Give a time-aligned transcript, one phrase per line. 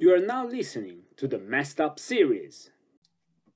[0.00, 2.70] You are now listening to the Messed Up series.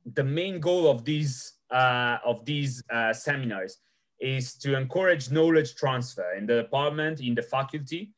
[0.04, 3.78] The main goal of these uh, of these uh, seminars
[4.18, 8.10] is to encourage knowledge transfer in the department, in the faculty,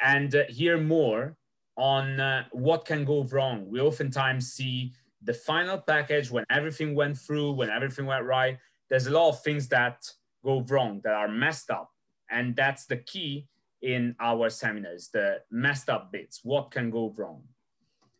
[0.00, 1.36] and uh, hear more
[1.76, 3.68] on uh, what can go wrong.
[3.68, 8.56] We oftentimes see the final package when everything went through, when everything went right.
[8.88, 10.10] There's a lot of things that
[10.42, 11.90] go wrong, that are messed up,
[12.30, 13.46] and that's the key
[13.82, 16.40] in our seminars, the messed up bits.
[16.42, 17.42] What can go wrong?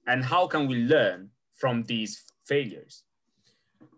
[0.08, 3.04] And how can we learn from these failures?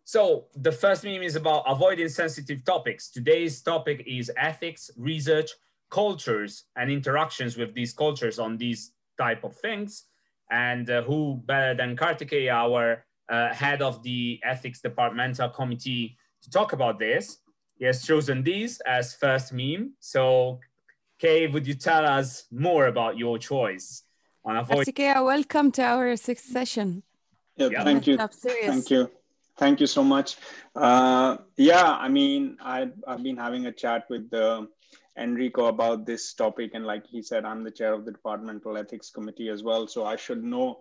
[0.04, 3.10] So the first meme is about avoiding sensitive topics.
[3.10, 5.50] Today's topic is ethics, research,
[5.88, 10.06] cultures, and interactions with these cultures on these type of things.
[10.50, 16.50] And uh, who better than Kartikeya, our uh, head of the ethics departmental committee to
[16.50, 17.38] talk about this.
[17.76, 19.94] He has chosen these as first meme.
[20.00, 20.58] So
[21.20, 24.02] Kay, would you tell us more about your choice?
[24.44, 24.86] On avoid.
[24.86, 27.02] Kartikeya, welcome to our sixth session.
[27.56, 27.84] Yeah, yeah.
[27.84, 28.16] thank you.
[28.16, 29.10] Thank you.
[29.58, 30.36] Thank you so much.
[30.74, 34.62] Uh, yeah, I mean, I, I've been having a chat with uh,
[35.18, 39.10] Enrico about this topic, and like he said, I'm the chair of the departmental ethics
[39.10, 40.80] committee as well, so I should know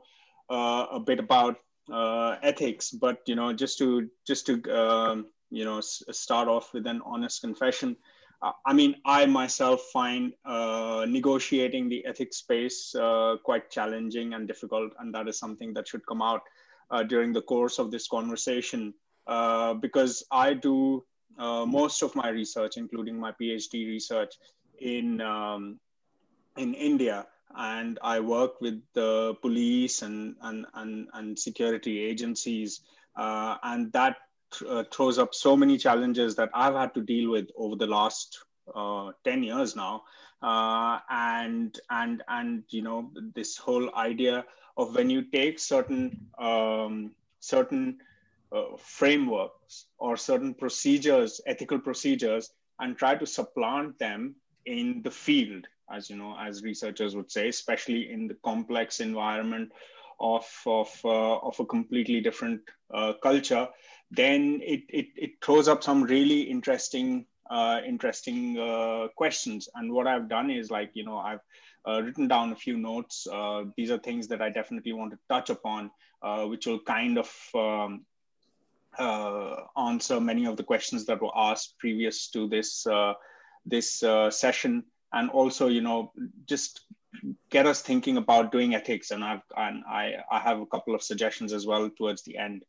[0.50, 1.58] uh, a bit about
[1.92, 2.92] uh, ethics.
[2.92, 7.42] But you know, just to just to um, you know start off with an honest
[7.42, 7.98] confession,
[8.42, 14.94] I mean, I myself find uh, negotiating the ethics space uh, quite challenging and difficult,
[15.00, 16.42] and that is something that should come out
[16.90, 18.94] uh, during the course of this conversation
[19.28, 21.04] uh, because I do
[21.38, 24.36] uh, most of my research, including my PhD research,
[24.80, 25.80] in um,
[26.58, 32.82] in India, and I work with the police and and and, and security agencies,
[33.16, 34.18] uh, and that
[34.68, 38.40] uh, throws up so many challenges that I've had to deal with over the last
[38.74, 40.04] uh, 10 years now.
[40.42, 44.46] Uh, and, and, and, you know, this whole idea
[44.78, 47.98] of when you take certain, um, certain
[48.78, 54.36] frameworks or certain procedures, ethical procedures, and try to supplant them
[54.66, 59.72] in the field, as you know, as researchers would say, especially in the complex environment
[60.20, 62.62] of, of, uh, of a completely different
[62.94, 63.68] uh, culture,
[64.12, 69.70] then it, it, it throws up some really interesting uh, interesting uh, questions.
[69.74, 71.40] And what I've done is like, you know, I've
[71.88, 73.26] uh, written down a few notes.
[73.32, 75.90] Uh, these are things that I definitely want to touch upon,
[76.22, 78.06] uh, which will kind of um,
[78.98, 82.86] uh, answer many of the questions that were asked previous to this
[83.66, 86.12] this session, and also, you know,
[86.46, 86.86] just
[87.50, 89.12] get us thinking about doing ethics.
[89.12, 92.64] And I've and I I have a couple of suggestions as well towards the end.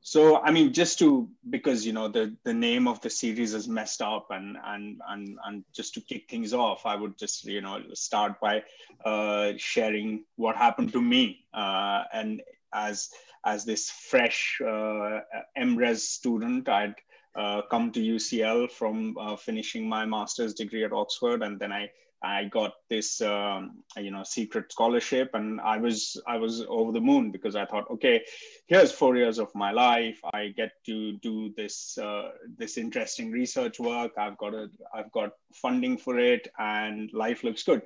[0.00, 3.68] So I mean, just to because you know the the name of the series is
[3.68, 7.60] messed up, and and and and just to kick things off, I would just you
[7.60, 8.62] know start by
[9.04, 12.42] uh, sharing what happened to me, uh, and
[12.72, 13.10] as
[13.44, 15.20] as this fresh uh,
[15.58, 16.94] MRes student, I'd
[17.34, 21.90] uh, come to UCL from uh, finishing my master's degree at Oxford, and then I
[22.22, 27.00] I got this, um, you know, SECReT scholarship, and I was I was over the
[27.00, 28.24] moon because I thought, okay,
[28.66, 30.18] here's four years of my life.
[30.32, 34.12] I get to do this uh, this interesting research work.
[34.18, 37.82] I've got a I've got funding for it, and life looks good.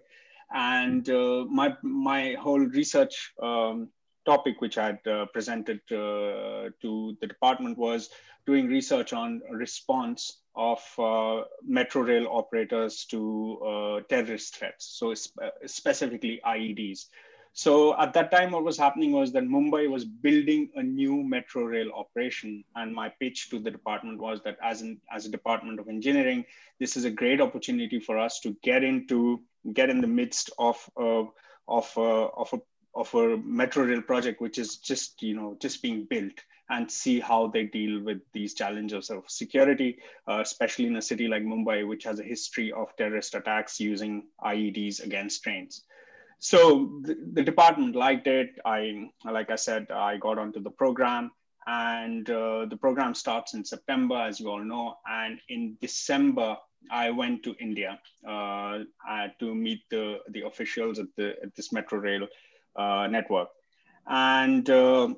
[0.54, 3.90] And uh, my my whole research um,
[4.24, 8.08] topic, which I had uh, presented uh, to the department, was
[8.46, 15.40] doing research on response of uh, metro rail operators to uh, terrorist threats, so spe-
[15.66, 17.06] specifically IEDs.
[17.54, 21.64] So at that time, what was happening was that Mumbai was building a new metro
[21.64, 25.78] rail operation, and my pitch to the department was that as an as a department
[25.78, 26.46] of engineering,
[26.80, 29.42] this is a great opportunity for us to get into
[29.74, 31.24] get in the midst of uh,
[31.68, 32.60] of uh, of a
[32.94, 36.40] of a metro rail project, which is just you know just being built
[36.72, 41.28] and see how they deal with these challenges of security, uh, especially in a city
[41.28, 45.84] like Mumbai, which has a history of terrorist attacks using IEDs against trains.
[46.38, 48.58] So the, the department liked it.
[48.64, 51.30] I, like I said, I got onto the program
[51.66, 54.96] and uh, the program starts in September, as you all know.
[55.06, 56.56] And in December,
[56.90, 58.78] I went to India uh,
[59.40, 62.26] to meet the, the officials at, the, at this metro rail
[62.76, 63.48] uh, network.
[64.06, 65.14] And uh,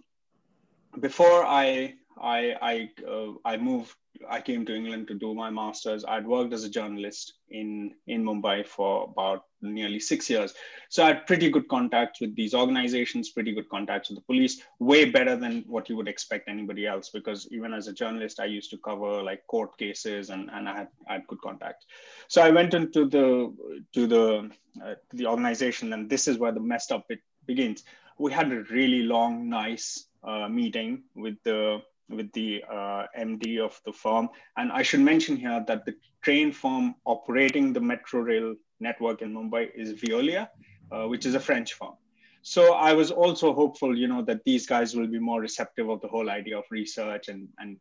[1.00, 3.94] before I I I uh, I moved.
[4.30, 6.04] I came to England to do my masters.
[6.04, 10.54] I'd worked as a journalist in in Mumbai for about nearly six years,
[10.88, 14.62] so I had pretty good contacts with these organizations, pretty good contacts with the police,
[14.78, 17.10] way better than what you would expect anybody else.
[17.10, 20.76] Because even as a journalist, I used to cover like court cases, and and I
[20.76, 21.86] had I had good contacts.
[22.28, 23.52] So I went into the
[23.94, 24.50] to the
[24.84, 27.84] uh, the organization, and this is where the messed up bit begins.
[28.18, 30.06] we had a really long, nice
[30.48, 34.28] meeting with the with the uh, MD of the firm.
[34.56, 39.32] And I should mention here that the train firm operating the metro rail network in
[39.32, 40.48] Mumbai is Veolia,
[40.92, 41.94] uh, which is a French firm.
[42.42, 46.02] So I was also hopeful, you know, that these guys will be more receptive of
[46.02, 47.78] the whole idea of research and, and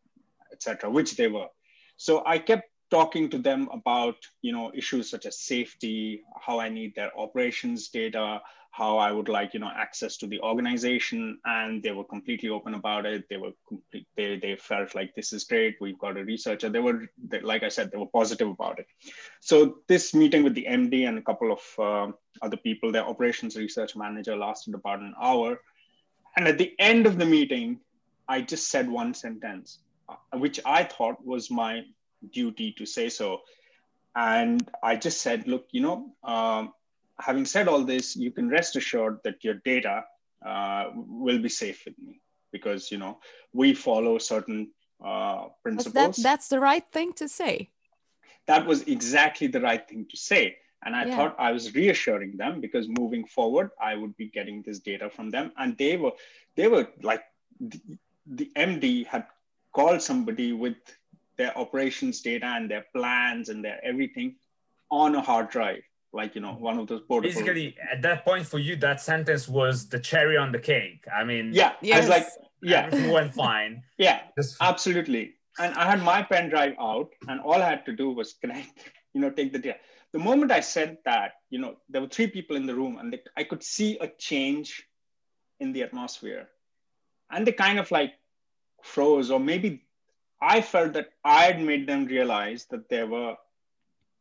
[0.54, 1.48] etc., which they were.
[1.98, 6.70] So I kept talking to them about, you know, issues such as safety, how I
[6.70, 8.42] need their operations data,
[8.74, 11.38] how I would like, you know, access to the organization.
[11.46, 13.30] And they were completely open about it.
[13.30, 15.78] They were complete, they, they felt like this is great.
[15.80, 16.70] We've got a researcher.
[16.70, 18.88] They were, they, like I said, they were positive about it.
[19.42, 22.12] So this meeting with the MD and a couple of uh,
[22.42, 25.62] other people, their operations research manager lasted about an hour.
[26.36, 27.80] And at the end of the meeting,
[28.28, 31.84] I just said one sentence, uh, which I thought was my
[32.32, 33.42] duty to say so.
[34.16, 36.74] And I just said, look, you know, um,
[37.20, 40.04] having said all this, you can rest assured that your data
[40.46, 42.20] uh, will be safe with me
[42.52, 43.20] because you know
[43.54, 44.70] we follow certain
[45.04, 46.18] uh, principles.
[46.18, 47.70] That, that's the right thing to say.
[48.48, 50.58] That was exactly the right thing to say.
[50.86, 51.16] And I yeah.
[51.16, 55.30] thought I was reassuring them because moving forward, I would be getting this data from
[55.30, 55.54] them.
[55.58, 56.12] And they were,
[56.58, 57.24] they were like,
[57.60, 57.80] the,
[58.26, 59.26] the MD had
[59.74, 60.76] called somebody with
[61.38, 64.36] their operations data and their plans and their everything
[64.92, 65.84] on a hard drive
[66.14, 67.34] like you know one of those portable.
[67.34, 71.06] Basically, at that point for you, that sentence was the cherry on the cake.
[71.14, 71.98] I mean, yeah, yes.
[71.98, 72.28] I was like,
[72.62, 73.84] yeah, everything went fine.
[73.98, 74.58] yeah, Just...
[74.62, 75.36] absolutely.
[75.60, 78.92] And I had my pen drive out, and all I had to do was connect,
[79.14, 79.78] you know, take the data.
[80.12, 83.12] The moment I said that, you know, there were three people in the room, and
[83.12, 84.84] they, I could see a change
[85.60, 86.50] in the atmosphere,
[87.32, 88.14] and they kind of like
[88.84, 89.86] froze, or maybe
[90.42, 93.36] I felt that I had made them realize that there were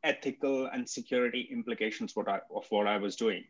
[0.05, 3.45] ethical and security implications what I, of what I was doing.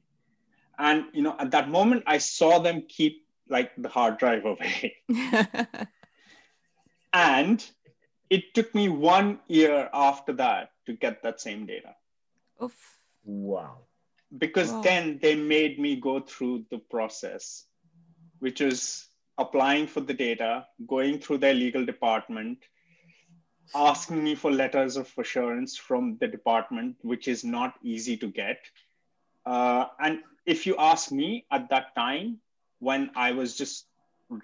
[0.79, 4.97] And you know, at that moment, I saw them keep like the hard drive away.
[7.13, 7.65] and
[8.31, 11.95] it took me one year after that to get that same data.
[12.63, 12.99] Oof.
[13.25, 13.81] Wow.
[14.37, 14.81] Because wow.
[14.81, 17.67] then they made me go through the process,
[18.39, 19.07] which is
[19.37, 22.59] applying for the data, going through their legal department,
[23.75, 28.59] asking me for letters of assurance from the department, which is not easy to get.
[29.47, 32.39] Uh, and if you ask me at that time,
[32.79, 33.87] when I was just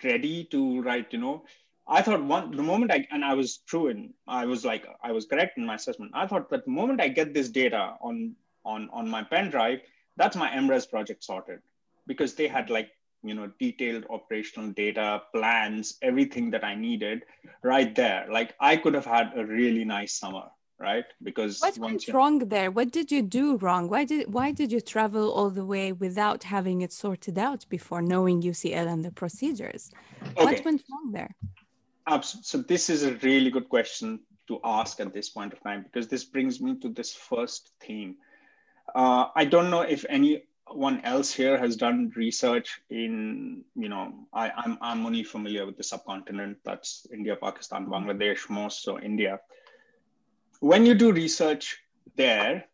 [0.03, 1.45] ready to write, you know,
[1.89, 5.13] I thought one the moment I and I was true and I was like I
[5.13, 6.13] was correct in my assessment.
[6.15, 9.81] I thought that the moment I get this data on on on my pen drive,
[10.17, 11.61] that's my MRes project sorted
[12.07, 12.91] because they had like
[13.23, 17.25] you know detailed operational data plans everything that i needed
[17.63, 18.27] right there.
[18.31, 20.49] Like i could have had a really nice summer
[20.79, 21.05] right?
[21.23, 22.71] Because what went wrong there?
[22.71, 23.89] What did you do wrong?
[23.89, 28.01] Why did why did you travel all the way without having it sorted out before
[28.01, 29.91] knowing ucl and the procedures?
[30.23, 30.45] Okay.
[30.45, 31.35] what went wrong there?
[32.23, 36.09] So this is a really good question to ask at this point of time because
[36.09, 38.17] this brings me to this first theme.
[38.95, 40.43] Uh, i don't know if any
[40.75, 45.77] one else here has done research in, you know, I, I'm, I'm only familiar with
[45.77, 49.41] the subcontinent, that's India, Pakistan, Bangladesh, most so India.
[50.61, 51.79] When you do research
[52.17, 52.65] there,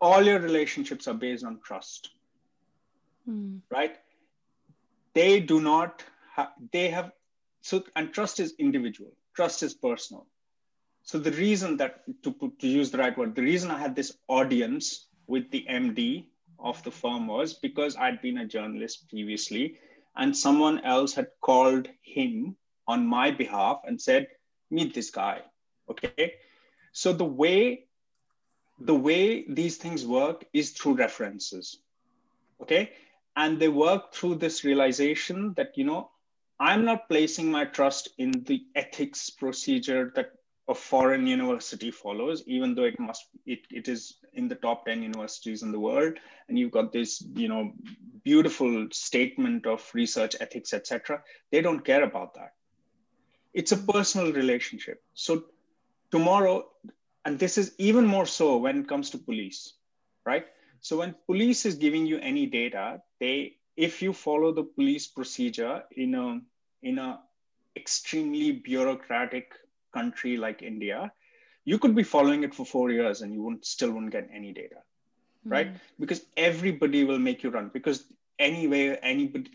[0.00, 2.10] all your relationships are based on trust,
[3.28, 3.60] mm.
[3.70, 3.96] right?
[5.14, 6.02] They do not,
[6.34, 7.12] have, they have,
[7.60, 10.26] so, and trust is individual, trust is personal
[11.02, 13.96] so the reason that to put, to use the right word, the reason I had
[13.96, 16.26] this audience with the MD
[16.58, 19.78] of the firm was because I'd been a journalist previously,
[20.16, 22.56] and someone else had called him
[22.86, 24.28] on my behalf and said,
[24.70, 25.42] "Meet this guy."
[25.90, 26.34] Okay,
[26.92, 27.86] so the way
[28.78, 31.78] the way these things work is through references.
[32.60, 32.92] Okay,
[33.36, 36.10] and they work through this realization that you know
[36.60, 40.32] I'm not placing my trust in the ethics procedure that
[40.68, 45.02] a foreign university follows, even though it must it, it is in the top 10
[45.02, 46.18] universities in the world.
[46.48, 47.72] And you've got this, you know,
[48.24, 51.22] beautiful statement of research ethics, etc.
[51.50, 52.52] They don't care about that.
[53.52, 55.02] It's a personal relationship.
[55.14, 55.44] So
[56.10, 56.68] tomorrow,
[57.24, 59.74] and this is even more so when it comes to police,
[60.24, 60.46] right?
[60.80, 65.82] So when police is giving you any data, they if you follow the police procedure
[65.96, 66.40] in a
[66.82, 67.20] in a
[67.76, 69.52] extremely bureaucratic
[69.92, 71.12] country like India,
[71.64, 74.52] you could be following it for four years and you wouldn't still wouldn't get any
[74.52, 74.76] data,
[75.46, 75.52] mm.
[75.52, 75.76] right?
[76.00, 77.70] Because everybody will make you run.
[77.72, 78.04] Because
[78.38, 79.50] anyway, anybody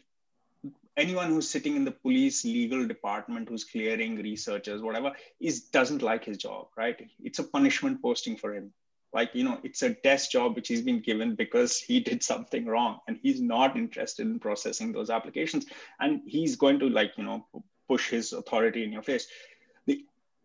[0.98, 6.26] anyone who's sitting in the police legal department who's clearing researchers whatever is doesn't like
[6.26, 8.74] his job right it's a punishment posting for him
[9.14, 12.66] like you know it's a desk job which he's been given because he did something
[12.66, 15.68] wrong and he's not interested in processing those applications
[16.00, 17.46] and he's going to like you know
[17.88, 19.28] push his authority in your face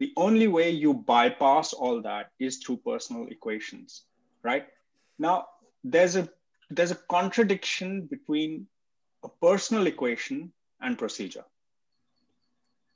[0.03, 4.03] the only way you bypass all that is through personal equations
[4.43, 4.67] right?
[5.19, 5.47] Now
[5.85, 6.29] there's a
[6.71, 8.67] there's a contradiction between
[9.25, 11.45] a personal equation and procedure.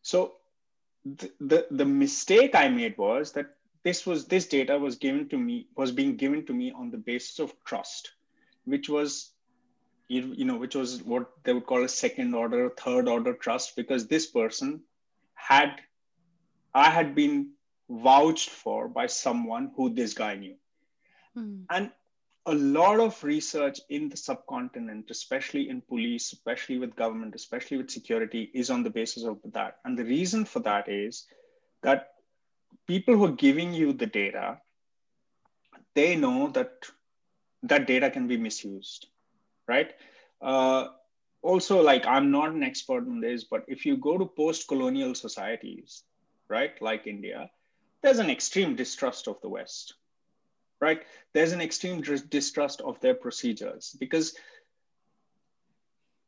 [0.03, 0.35] So
[1.05, 3.47] the, the, the mistake i made was that
[3.85, 6.99] this was this data was given to me was being given to me on the
[6.99, 8.11] basis of trust
[8.65, 9.31] which was
[10.09, 14.09] you know which was what they would call a second order third order trust because
[14.09, 14.81] this person
[15.35, 15.81] had
[16.85, 17.37] i had been
[18.09, 20.57] vouched for by someone who this guy knew
[21.37, 21.63] mm.
[21.71, 21.91] and
[22.49, 27.97] a lot of research in the subcontinent especially in police especially with government especially with
[27.99, 31.27] security is on the basis of that and the reason for that is
[31.83, 32.13] that
[32.87, 34.59] people who are giving you the data,
[35.95, 36.73] they know that
[37.63, 39.07] that data can be misused,
[39.67, 39.93] right?
[40.41, 40.89] Uh,
[41.43, 46.03] also, like I'm not an expert on this, but if you go to post-colonial societies,
[46.49, 47.51] right, like India,
[48.03, 49.95] there's an extreme distrust of the West,
[50.81, 51.03] right?
[51.33, 54.35] There's an extreme distrust of their procedures because,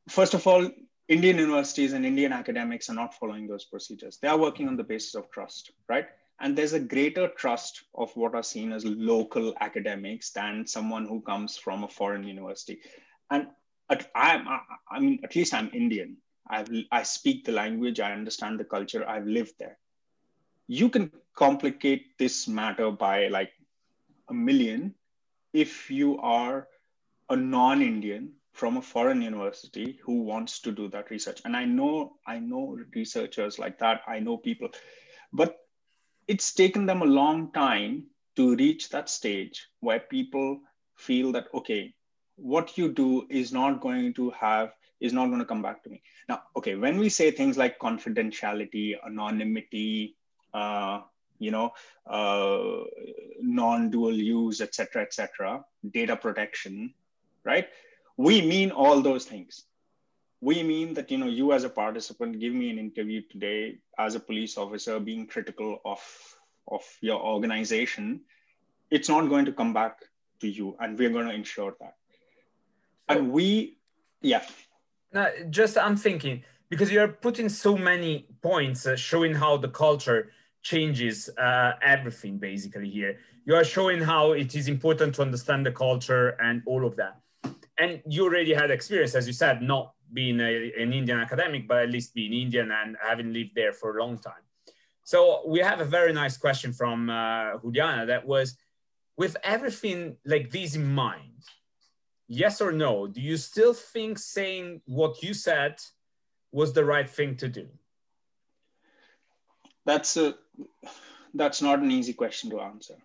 [0.09, 0.71] first of all,
[1.09, 4.19] Indian universities and Indian academics are not following those procedures.
[4.21, 6.07] They are working on the basis of trust, right?
[6.41, 11.21] and there's a greater trust of what are seen as local academics than someone who
[11.21, 12.81] comes from a foreign university
[13.31, 13.49] and
[13.91, 14.61] at, I'm, I,
[14.91, 16.17] I mean at least i'm indian
[16.49, 19.79] I've, i speak the language i understand the culture i've lived there
[20.69, 23.51] you can complicate this matter by like
[24.29, 24.95] a million
[25.53, 26.69] if you are
[27.31, 31.41] a non-indian from a foreign university who wants to do that research.
[31.45, 34.03] And i know i know researchers like that.
[34.07, 34.69] I know people.
[35.33, 35.57] But
[36.27, 38.07] it's taken them a long time
[38.37, 40.61] to reach that stage where people
[40.97, 41.95] feel that okay
[42.37, 45.91] what you do is not going to have is not going to come back to
[45.91, 46.03] me.
[46.29, 50.18] Now okay when we say things like confidentiality anonymity
[51.39, 51.71] you know
[52.07, 52.85] uh,
[53.41, 56.93] non-dual use etc etc data protection
[57.45, 57.69] right?
[58.17, 59.65] We mean all those things.
[60.41, 64.15] We mean that you know you as a participant give me an interview today as
[64.15, 66.01] a police officer being critical of
[66.69, 68.21] of your organization
[68.91, 70.03] it's not going to come back
[70.41, 71.95] to you and we're going to ensure that.
[73.09, 73.79] And we
[74.21, 74.43] yeah.
[75.13, 80.31] No, just i'm thinking because you're putting so many points uh, showing how the culture
[80.63, 85.73] changes uh, everything basically here you are showing how it is important to understand the
[85.73, 87.21] culture and all of that
[87.79, 91.79] and you already had experience as you said not being a, an Indian academic, but
[91.79, 94.43] at least being Indian and having lived there for a long time.
[95.05, 98.57] So we have a very nice question from uh, Juliana that was,
[99.17, 101.43] with everything like this in mind,
[102.29, 105.81] yes or no, do you still think saying what you said
[106.53, 107.69] was the right thing to do?
[109.85, 110.35] That's a,
[111.35, 112.97] that's not an easy question to answer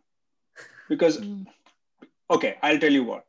[0.89, 1.45] because, mm.
[2.29, 3.25] okay, I'll tell you what,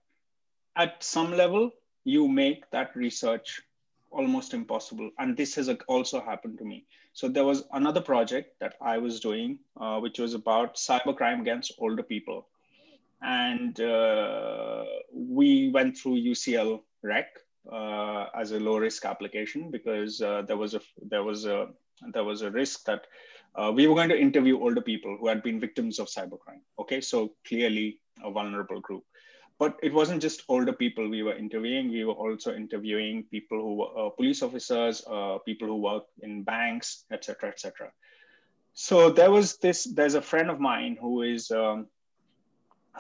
[0.76, 1.71] at some level,
[2.04, 3.62] you make that research
[4.11, 5.11] almost impossible.
[5.18, 6.87] And this has also happened to me.
[7.12, 11.73] So there was another project that I was doing, uh, which was about cybercrime against
[11.78, 12.49] older people.
[13.23, 17.26] And uh, we went through UCL REC
[17.71, 21.68] uh, as a low risk application because uh, there was a there was a
[22.12, 23.06] there was a risk that
[23.54, 26.62] uh, we were going to interview older people who had been victims of cybercrime.
[26.78, 29.04] Okay, so clearly a vulnerable group.
[29.59, 31.88] But it wasn't just older people we were interviewing.
[31.90, 36.42] We were also interviewing people who were uh, police officers uh, people who work in
[36.42, 37.92] banks etc etc
[38.75, 41.87] so there was this there's a friend of mine who is um,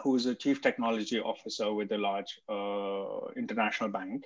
[0.02, 4.24] who's a chief technology officer with a large uh, international bank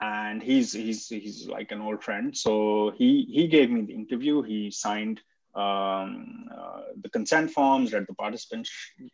[0.00, 4.42] and he's he's he's like an old friend so he he gave me the interview
[4.42, 5.20] he signed
[5.56, 8.68] um, uh, the consent forms, read the participant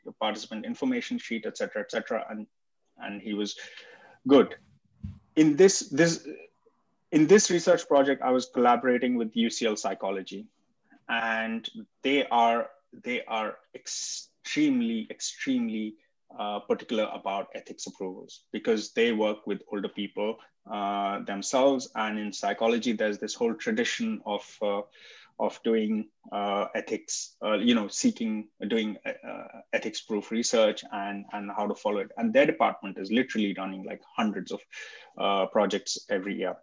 [0.05, 2.47] the participant information sheet, etc., etc., and
[2.99, 3.57] and he was
[4.27, 4.57] good.
[5.37, 6.27] In this this
[7.13, 10.49] in this research project, I was collaborating with UCL Psychology,
[11.09, 11.69] and
[12.03, 12.71] they are
[13.05, 15.95] they are extremely extremely
[16.37, 20.39] uh, particular about ethics approvals because they work with older people
[20.71, 24.83] uh, themselves, and in psychology, there's this whole tradition of uh,
[25.41, 31.51] of doing uh, ethics, uh, you know, seeking, doing uh, ethics proof research and, and
[31.57, 32.11] how to follow it.
[32.17, 34.61] And their department is literally running like hundreds of
[35.19, 36.55] uh, projects every year.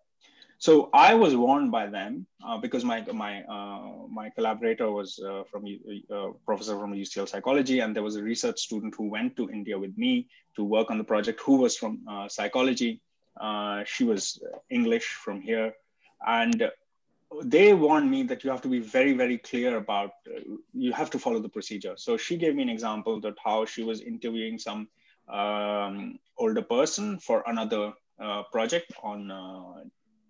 [0.60, 5.44] So I was warned by them uh, because my my uh, my collaborator was uh,
[5.50, 9.50] from uh, professor from UCL psychology, and there was a research student who went to
[9.50, 10.28] India with me
[10.58, 13.02] to work on the project who was from uh, psychology.
[13.38, 15.74] Uh, she was English from here,
[16.26, 16.70] and
[17.44, 20.12] they warned me that you have to be very very clear about
[20.74, 21.94] you have to follow the procedure.
[21.98, 24.88] So she gave me an example that how she was interviewing some
[25.28, 27.94] um, older person for another
[28.52, 29.32] project on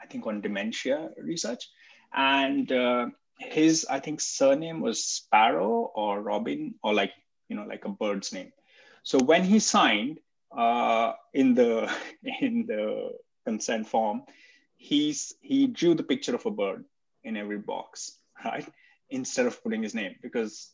[0.02, 1.70] I think, on dementia research.
[2.14, 3.08] And uh,
[3.40, 7.12] his, I think, surname was Sparrow or Robin or like,
[7.48, 8.52] you know, like a bird's name.
[9.04, 10.20] So when he signed
[10.56, 11.92] uh, in the
[12.42, 13.12] in the
[13.46, 14.24] consent form,
[14.78, 16.86] he's he drew the picture of a bird
[17.24, 18.68] in every box, right?
[19.10, 20.72] Instead of putting his name, because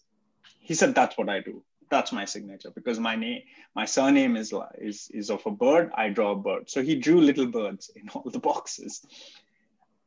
[0.59, 1.63] he said that's what I do.
[1.89, 2.71] That's my signature.
[2.71, 3.41] Because my name
[3.75, 6.69] my surname is is is of a bird i draw a bird.
[6.69, 9.05] So he drew little birds in all the boxes.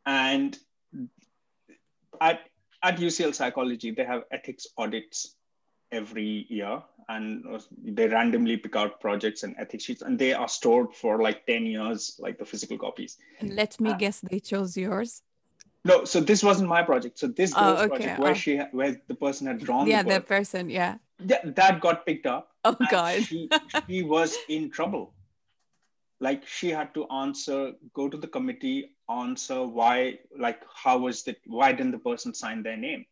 [0.05, 0.59] And
[2.21, 2.41] at
[2.83, 5.35] at ucl psychology they have ethics audits
[5.93, 7.45] every year and
[7.83, 11.65] they randomly pick out projects and ethics sheets and they are stored for like 10
[11.65, 15.23] years like the physical copies and let me uh, guess they chose yours
[15.85, 17.89] no so this wasn't my project so this oh, okay.
[17.89, 18.35] project where oh.
[18.35, 22.27] she where the person had drawn yeah the, the person yeah yeah, that got picked
[22.27, 22.51] up.
[22.65, 23.23] Oh God.
[23.25, 23.49] she,
[23.89, 25.15] she was in trouble.
[26.21, 31.37] Like she had to answer, go to the committee, answer why, like how was that?
[31.47, 33.07] Why didn't the person sign their name?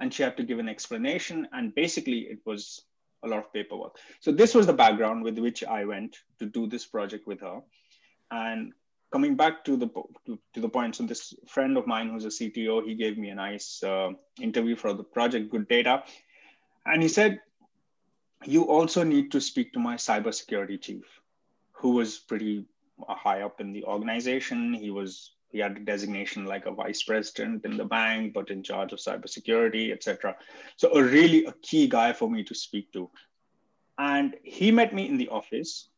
[0.00, 1.46] And she had to give an explanation.
[1.52, 2.82] And basically, it was
[3.22, 3.96] a lot of paperwork.
[4.20, 7.60] So this was the background with which I went to do this project with her.
[8.30, 8.72] And
[9.12, 9.88] coming back to the
[10.26, 13.30] to, to the point, so this friend of mine who's a CTO, he gave me
[13.30, 16.02] a nice uh, interview for the project, Good Data,
[16.86, 17.40] and he said
[18.44, 21.04] you also need to speak to my cybersecurity chief,
[21.72, 22.64] who was pretty
[23.06, 24.72] high up in the organization.
[24.72, 28.62] He was he had a designation like a vice president in the bank, but in
[28.62, 30.36] charge of cybersecurity, etc.
[30.76, 33.10] So a really a key guy for me to speak to.
[33.98, 35.88] And he met me in the office,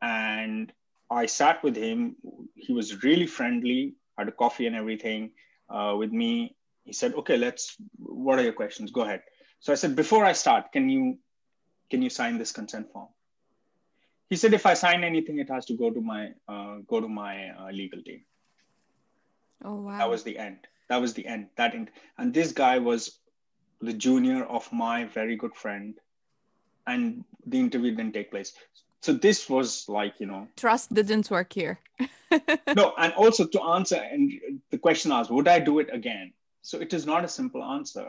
[0.00, 0.72] and
[1.10, 2.16] I sat with him.
[2.54, 5.32] He was really friendly, had a coffee and everything
[5.68, 6.56] uh, with me.
[6.84, 7.76] He said, "Okay, let's.
[7.98, 8.90] What are your questions?
[8.90, 9.22] Go ahead."
[9.60, 11.18] So I said, "Before I start, can you
[11.90, 13.08] can you sign this consent form?
[14.30, 17.08] He said, if I sign anything, it has to go to my uh, go to
[17.08, 18.24] my uh, legal team.
[19.64, 19.98] Oh wow!
[19.98, 20.58] That was the end.
[20.88, 21.48] That was the end.
[21.56, 21.90] That end.
[22.18, 23.18] And this guy was
[23.80, 25.94] the junior of my very good friend,
[26.86, 28.52] and the interview didn't take place.
[29.00, 31.80] So this was like you know, trust didn't work here.
[32.76, 34.32] no, and also to answer and
[34.70, 36.32] the question asked, would I do it again?
[36.62, 38.08] So it is not a simple answer.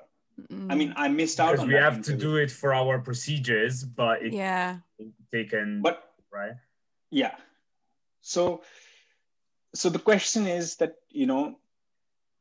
[0.52, 0.72] Mm.
[0.72, 2.18] I mean, I missed out because we have interview.
[2.18, 4.78] to do it for our procedures, but it yeah
[5.32, 6.54] taken but right
[7.12, 7.36] yeah.
[8.22, 8.62] So
[9.76, 11.58] so the question is that you know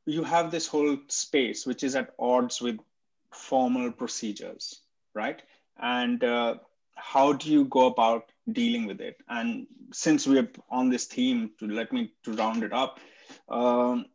[0.07, 2.79] you have this whole space which is at odds with
[3.35, 4.81] formal procedures,
[5.15, 5.43] right?
[5.79, 6.57] And uh,
[6.95, 9.17] how do you go about dealing with it?
[9.29, 13.01] And since we're on this theme, to let me to round it up,
[13.49, 14.07] um,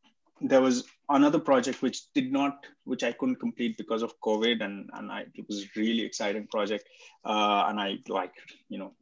[0.41, 4.89] there was another project which did not which i couldn't complete because of covid and
[4.93, 6.87] and I, it was really exciting project
[7.25, 8.31] uh, and i like
[8.69, 8.93] you know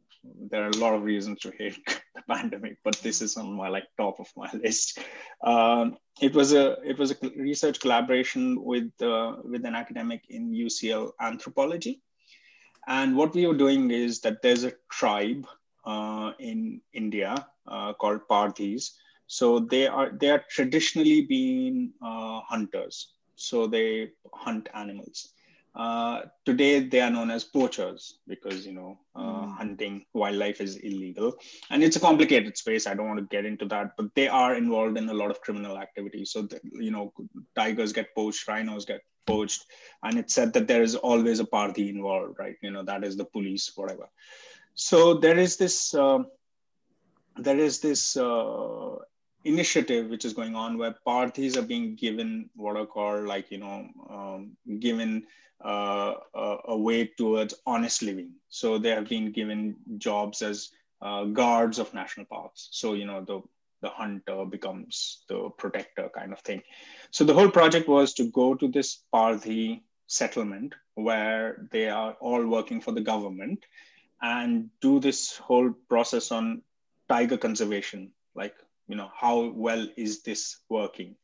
[0.50, 1.78] there are a lot of reasons to hate
[2.16, 5.00] the pandemic but this is on my like top of my list
[5.44, 10.52] um, it was a it was a research collaboration with uh, with an academic in
[10.52, 12.02] ucl anthropology
[12.88, 15.46] and what we were doing is that there's a tribe
[15.86, 17.36] uh, in india
[17.68, 18.92] uh, called Pardhis
[19.28, 23.13] so they are they are traditionally been uh, hunters.
[23.36, 25.34] So they hunt animals.
[25.78, 29.58] Uh, today they are known as poachers because you know uh, mm.
[29.58, 31.36] hunting wildlife is illegal.
[31.70, 32.88] And it's a complicated space.
[32.88, 35.40] I don't want to get into that but they are involved in a lot of
[35.42, 37.13] criminal activity so the, you know
[37.56, 39.66] tigers get poached rhinos get poached
[40.02, 42.56] and it's said that there is always a Pardhi involved right?
[42.63, 44.10] You know that is the police whatever.
[44.74, 46.20] So there is this uh,
[47.36, 48.96] there is this uh,
[49.48, 53.58] initiative which is going on where Pardhis are being given what are called like you
[53.58, 55.26] know um, given
[55.64, 58.32] uh, a, a, way towards honest living.
[58.50, 60.70] So they have been given jobs as
[61.02, 62.70] uh, guards of national parks.
[62.72, 63.42] So you know the
[63.82, 66.62] the hunter becomes the protector kind of thing.
[67.12, 72.46] So the whole project was to go to this Pardhi settlement where they are all
[72.48, 73.66] working for the government
[74.22, 76.62] and do this whole process on
[77.08, 78.56] tiger conservation like
[78.88, 81.15] you know how well is this working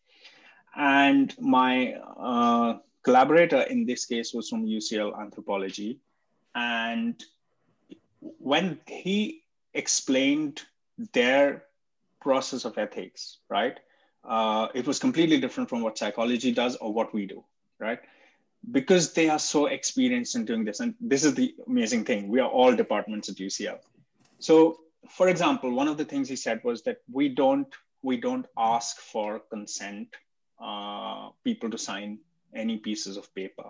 [0.76, 6.00] and my uh, collaborator in this case was from ucl anthropology
[6.56, 7.24] and
[8.40, 10.62] when he explained
[11.14, 11.64] their
[12.22, 13.80] process of ethics right
[14.26, 17.44] uh, it was completely different from what psychology does or what we do,
[17.80, 18.00] right?
[18.72, 20.80] Because they are so experienced in doing this.
[20.80, 22.30] And this is the amazing thing.
[22.30, 23.80] We are all departments at UCL.
[24.40, 28.46] So for example, one of the things he said was that we don't we don't
[28.58, 30.10] ask for consent
[30.62, 32.20] uh, people to sign
[32.54, 33.70] any pieces of paper.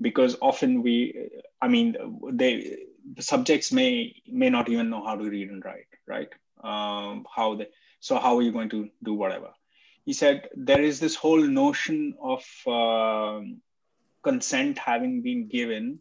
[0.00, 1.96] Because often we i mean
[2.32, 2.78] they
[3.14, 6.32] the subjects may may not even know how to read and write right?
[6.62, 7.68] Um, how they
[8.00, 9.50] so how are you going to do whatever?
[10.04, 13.40] He said there is this whole notion of uh,
[14.22, 15.98] consent having been given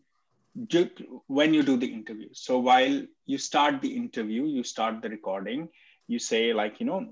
[1.28, 2.30] when you do the interview.
[2.34, 5.70] So while you start the interview you start the recording
[6.08, 7.08] you say like you know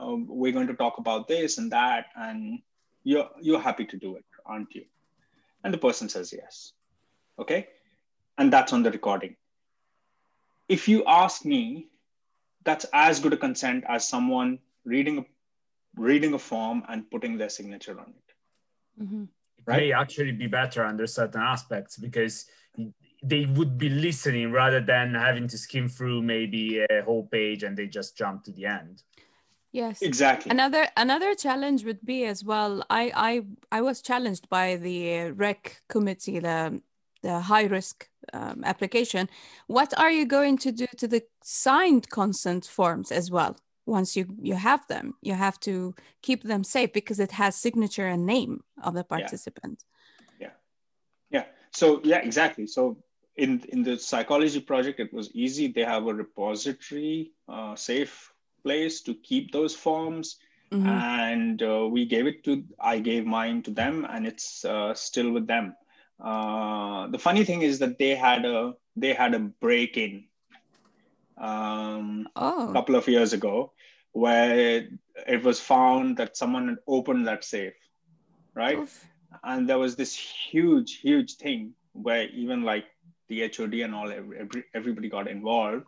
[0.00, 2.60] uh, we're going to talk about this and that and
[3.04, 4.84] you're you're happy to do it aren't you?
[5.64, 6.72] And the person says yes.
[7.38, 7.68] Okay?
[8.38, 9.36] And that's on the recording.
[10.68, 11.88] If you ask me
[12.64, 15.24] that's as good a consent as someone reading a
[15.96, 19.02] reading a form and putting their signature on it.
[19.02, 19.24] Mm-hmm.
[19.68, 19.80] Right?
[19.80, 22.46] may actually be better under certain aspects because
[23.22, 27.76] they would be listening rather than having to skim through maybe a whole page and
[27.76, 29.02] they just jump to the end.
[29.72, 30.00] Yes.
[30.02, 30.50] Exactly.
[30.50, 35.82] Another another challenge would be as well i i i was challenged by the rec
[35.88, 36.80] committee the
[37.22, 39.28] the high risk um, application.
[39.66, 43.56] What are you going to do to the signed consent forms as well
[43.88, 48.06] once you you have them you have to keep them safe because it has signature
[48.06, 49.84] and name of the participant.
[50.38, 50.48] Yeah.
[51.30, 51.44] Yeah, yeah.
[51.72, 52.66] so yeah exactly.
[52.66, 52.98] So
[53.36, 55.68] in in the psychology project it was easy.
[55.68, 60.36] They have a repository uh, safe place to keep those forms.
[60.70, 60.86] Mm-hmm.
[60.86, 65.30] and uh, we gave it to i gave mine to them and it's uh, still
[65.32, 65.74] with them.
[66.20, 70.24] Uh, the funny thing is that they had a they had a break in
[71.38, 72.70] um, oh.
[72.70, 73.72] a couple of years ago
[74.22, 74.86] where
[75.34, 77.78] it was found that someone had opened that safe
[78.54, 79.06] right Oof.
[79.44, 80.14] and there was this
[80.50, 82.86] huge huge thing where even like
[83.28, 85.86] the hod and all every, everybody got involved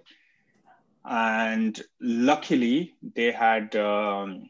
[1.04, 4.48] and luckily they had um,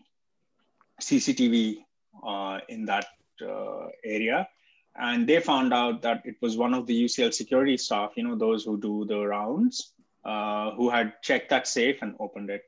[1.01, 1.85] CCTV
[2.27, 3.07] uh, in that
[3.43, 4.49] uh, area,
[4.97, 8.37] and they found out that it was one of the UCL security staff, you know,
[8.37, 9.93] those who do the rounds,
[10.25, 12.65] uh, who had checked that safe and opened it.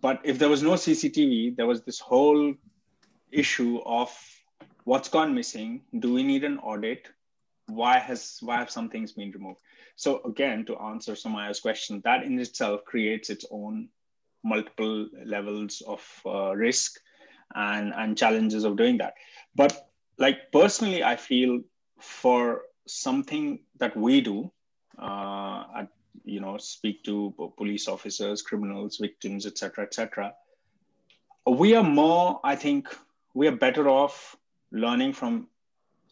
[0.00, 2.54] But if there was no CCTV, there was this whole
[3.30, 4.10] issue of
[4.84, 5.82] what's gone missing.
[5.98, 7.08] Do we need an audit?
[7.66, 9.58] Why has why have some things been removed?
[9.96, 13.88] So again, to answer Samaya's question, that in itself creates its own
[14.44, 17.00] multiple levels of uh, risk
[17.54, 19.14] and, and challenges of doing that.
[19.54, 21.60] But like personally, I feel
[21.98, 24.52] for something that we do,
[24.98, 25.88] uh, at,
[26.26, 30.34] you know, speak to police officers, criminals, victims, etc., etc.
[31.46, 32.88] We are more, I think,
[33.32, 34.36] we are better off
[34.72, 35.48] learning from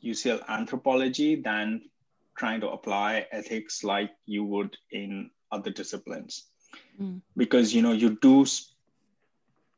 [0.03, 1.83] UCL anthropology than
[2.37, 6.47] trying to apply ethics like you would in other disciplines
[7.01, 7.21] mm.
[7.37, 8.45] because you know you do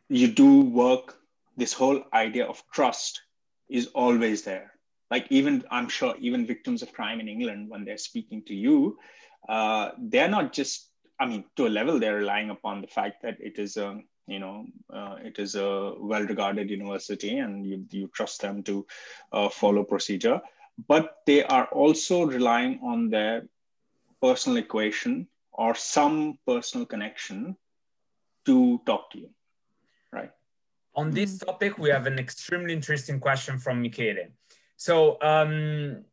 [0.09, 1.18] you do work
[1.57, 3.22] this whole idea of trust
[3.68, 4.72] is always there
[5.11, 8.99] like even i'm sure even victims of crime in england when they're speaking to you
[9.48, 13.37] uh, they're not just i mean to a level they're relying upon the fact that
[13.40, 18.09] it is a you know uh, it is a well regarded university and you, you
[18.09, 18.87] trust them to
[19.32, 20.40] uh, follow procedure
[20.88, 23.48] but they are also relying on their
[24.20, 27.56] personal equation or some personal connection
[28.44, 29.30] to talk to you,
[30.12, 30.30] right?
[30.94, 34.28] On this topic, we have an extremely interesting question from Michele.
[34.76, 36.04] So um,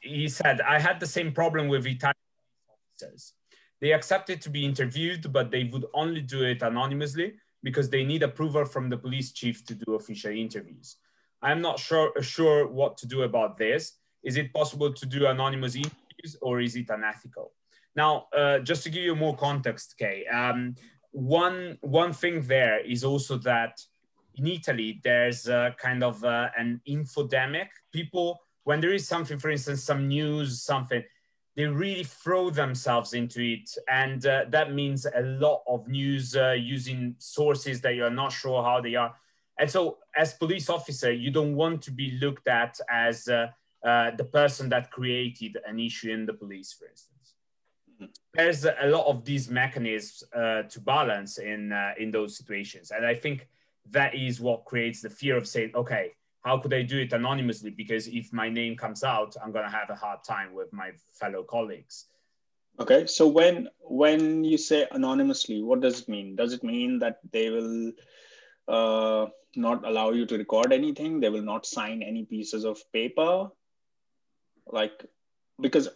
[0.00, 2.16] he said, I had the same problem with Italian
[3.80, 8.22] They accepted to be interviewed, but they would only do it anonymously because they need
[8.22, 10.96] approval from the police chief to do official interviews.
[11.42, 13.94] I'm not sure, sure what to do about this.
[14.24, 17.52] Is it possible to do anonymous interviews or is it unethical?
[17.94, 20.74] Now, uh, just to give you more context, Kay, um,
[21.12, 23.80] one, one thing there is also that
[24.34, 27.68] in Italy, there's a kind of uh, an infodemic.
[27.92, 31.02] People, when there is something, for instance, some news, something,
[31.58, 33.68] they really throw themselves into it.
[33.90, 38.62] And uh, that means a lot of news uh, using sources that you're not sure
[38.62, 39.12] how they are.
[39.58, 43.48] And so, as police officer, you don't want to be looked at as uh,
[43.84, 47.34] uh, the person that created an issue in the police, for instance.
[47.92, 48.04] Mm-hmm.
[48.34, 53.04] There's a lot of these mechanisms uh, to balance in uh, in those situations, and
[53.04, 53.48] I think
[53.90, 56.12] that is what creates the fear of saying, okay,
[56.44, 57.70] how could I do it anonymously?
[57.70, 61.42] Because if my name comes out, I'm gonna have a hard time with my fellow
[61.42, 62.06] colleagues.
[62.80, 66.36] Okay, so when when you say anonymously, what does it mean?
[66.36, 67.92] Does it mean that they will
[68.68, 71.20] uh, not allow you to record anything.
[71.20, 73.48] They will not sign any pieces of paper.
[74.66, 75.04] Like,
[75.60, 75.88] because,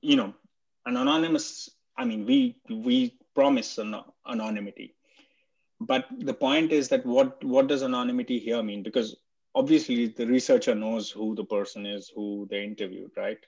[0.00, 0.34] you know,
[0.86, 4.94] an anonymous, I mean, we, we promise an anonymity.
[5.80, 8.82] But the point is that what, what does anonymity here mean?
[8.82, 9.16] Because
[9.54, 13.38] obviously the researcher knows who the person is who they interviewed, right?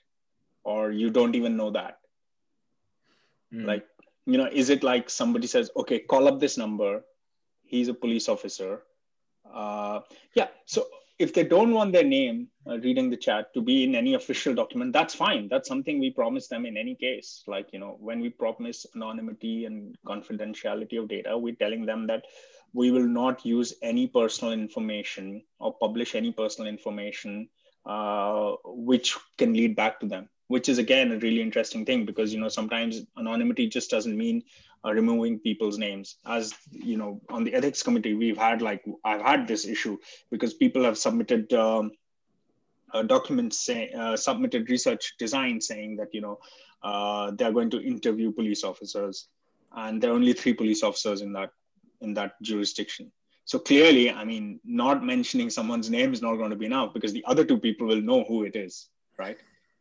[0.63, 1.99] Or you don't even know that.
[3.53, 3.65] Mm.
[3.65, 3.85] Like,
[4.25, 7.03] you know, is it like somebody says, okay, call up this number.
[7.63, 8.83] He's a police officer.
[9.51, 10.01] Uh,
[10.35, 10.47] yeah.
[10.65, 10.87] So
[11.17, 14.53] if they don't want their name uh, reading the chat to be in any official
[14.53, 15.47] document, that's fine.
[15.47, 17.43] That's something we promise them in any case.
[17.47, 22.25] Like, you know, when we promise anonymity and confidentiality of data, we're telling them that
[22.75, 27.47] we will not use any personal information or publish any personal information
[27.85, 32.33] uh, which can lead back to them which is again a really interesting thing because
[32.33, 34.43] you know sometimes anonymity just doesn't mean
[34.85, 36.17] uh, removing people's names.
[36.25, 39.97] As you know on the ethics committee we've had like i've had this issue
[40.31, 41.91] because people have submitted um,
[42.93, 46.39] uh, documents say, uh, submitted research design saying that you know
[46.83, 49.27] uh, they're going to interview police officers
[49.75, 51.49] and there are only three police officers in that
[52.05, 53.11] in that jurisdiction.
[53.51, 54.45] So clearly i mean
[54.83, 57.87] not mentioning someone's name is not going to be enough because the other two people
[57.87, 58.87] will know who it is
[59.19, 59.37] right?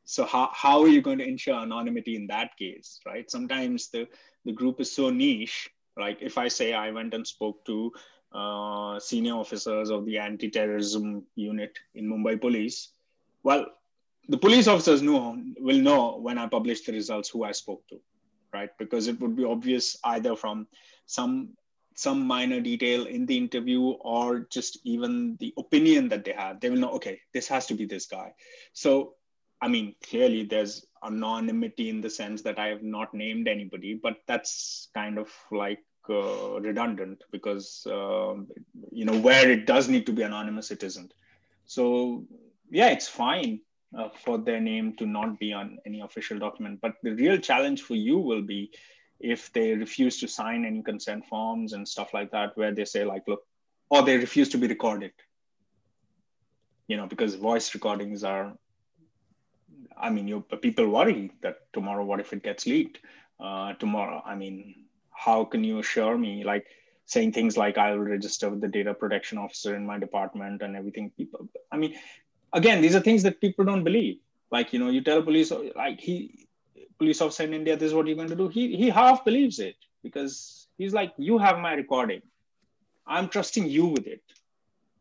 [0.06, 3.30] So how, how are you going to ensure anonymity in that case right?
[3.36, 4.06] Sometimes the
[4.44, 5.70] the group is so niche
[6.04, 7.76] like if i say i went and spoke to
[8.40, 12.78] uh, senior officers of the anti-terrorism unit in mumbai police
[13.48, 13.64] well
[14.34, 15.20] the police officers know
[15.68, 18.00] will know when i publish the results who i spoke to
[18.54, 18.70] right?
[18.78, 20.66] Because it would be obvious either from
[21.06, 21.50] some
[21.94, 26.70] some minor detail in the interview or just even the opinion that they have they
[26.70, 28.32] will know okay this has to be this guy
[28.72, 29.14] so
[29.64, 34.18] I mean, clearly there's anonymity in the sense that I have not named anybody, but
[34.26, 38.34] that's kind of like uh, redundant because, uh,
[38.92, 41.14] you know, where it does need to be anonymous, it isn't.
[41.64, 42.26] So,
[42.70, 43.60] yeah, it's fine
[43.98, 46.80] uh, for their name to not be on any official document.
[46.82, 48.70] But the real challenge for you will be
[49.20, 53.04] if they refuse to sign any consent forms and stuff like that, where they say,
[53.04, 53.42] like, look,
[53.88, 55.12] or they refuse to be recorded.
[56.88, 58.54] You know, because voice recordings are
[59.96, 63.00] I mean, you people worry that tomorrow, what if it gets leaked?
[63.40, 66.44] Uh, tomorrow, I mean, how can you assure me?
[66.44, 66.66] Like
[67.06, 71.10] saying things like I'll register with the data protection officer in my department and everything.
[71.16, 71.96] People, I mean,
[72.52, 74.18] again, these are things that people don't believe.
[74.50, 76.46] Like you know, you tell police like he
[77.04, 78.48] police officer in India, this is what you're going to do.
[78.58, 79.76] He he half believes it
[80.08, 80.34] because
[80.78, 82.22] he's like, you have my recording.
[83.16, 84.34] I'm trusting you with it,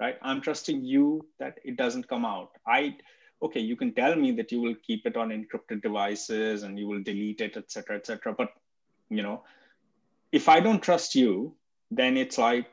[0.05, 0.17] right?
[0.31, 1.05] I'm trusting you
[1.41, 2.63] that it doesn't come out.
[2.77, 2.95] I
[3.43, 6.87] okay, you can tell me that you will keep it on encrypted devices and you
[6.87, 8.33] will delete it, et cetera, et cetera.
[8.33, 8.53] But,
[9.09, 9.43] you know,
[10.31, 11.53] if I don't trust you,
[11.91, 12.67] then it's like,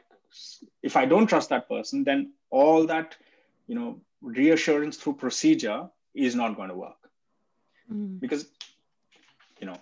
[0.83, 3.17] if I don't trust that person, then all that,
[3.67, 7.11] you know, reassurance through procedure is not going to work.
[7.93, 8.21] Mm.
[8.21, 8.47] Because,
[9.61, 9.77] you know,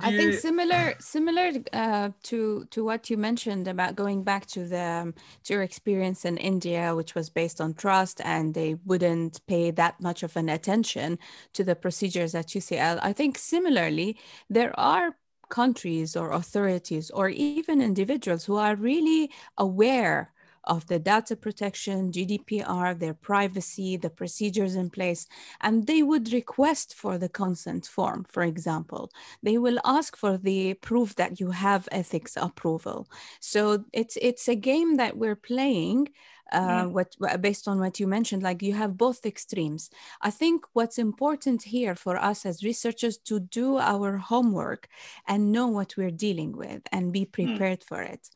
[0.00, 4.82] I think similar similar uh, to to what you mentioned about going back to the
[4.82, 9.70] um, to your experience in India, which was based on trust, and they wouldn't pay
[9.70, 11.18] that much of an attention
[11.54, 12.98] to the procedures at UCL.
[13.02, 14.18] I think similarly,
[14.50, 15.16] there are
[15.48, 20.33] countries or authorities or even individuals who are really aware
[20.66, 25.26] of the data protection, GDPR, their privacy, the procedures in place,
[25.60, 29.10] and they would request for the consent form, for example.
[29.42, 33.08] They will ask for the proof that you have ethics approval.
[33.40, 36.08] So it's it's a game that we're playing
[36.52, 40.98] uh, what based on what you mentioned like you have both extremes i think what's
[40.98, 44.88] important here for us as researchers to do our homework
[45.26, 47.32] and know what we're dealing with and be mm.
[47.32, 47.84] prepared mm.
[47.84, 48.28] for it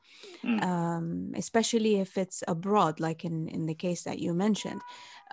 [0.44, 0.62] mm.
[0.62, 4.81] um, especially if it's abroad like in in the case that you mentioned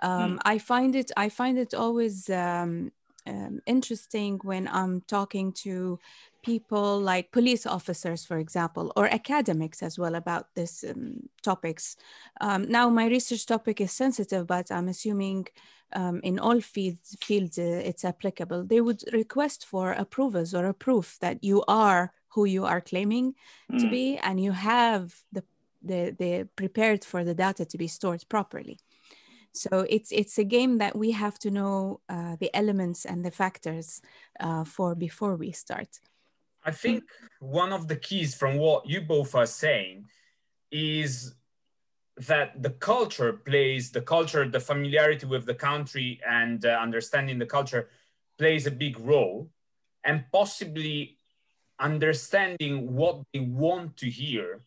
[0.02, 0.38] um, mm.
[0.44, 2.92] i find it i find it always um,
[3.26, 5.98] um, interesting when I'm talking to
[6.42, 11.96] people like police officers, for example, or academics as well about this um, topics.
[12.40, 15.48] Um, now, my research topic is sensitive, but I'm assuming
[15.92, 18.64] um, in all fields, fields uh, it's applicable.
[18.64, 23.34] They would request for approvals or a proof that you are who you are claiming
[23.72, 23.80] mm.
[23.80, 25.42] to be, and you have the,
[25.82, 28.78] the, the prepared for the data to be stored properly.
[29.56, 33.30] So it's it's a game that we have to know uh, the elements and the
[33.30, 34.00] factors
[34.40, 36.00] uh, for before we start.
[36.64, 37.04] I think
[37.40, 40.06] one of the keys from what you both are saying
[40.70, 41.34] is
[42.16, 47.46] that the culture plays the culture, the familiarity with the country and uh, understanding the
[47.46, 47.88] culture
[48.38, 49.50] plays a big role,
[50.04, 51.18] and possibly
[51.78, 54.62] understanding what they want to hear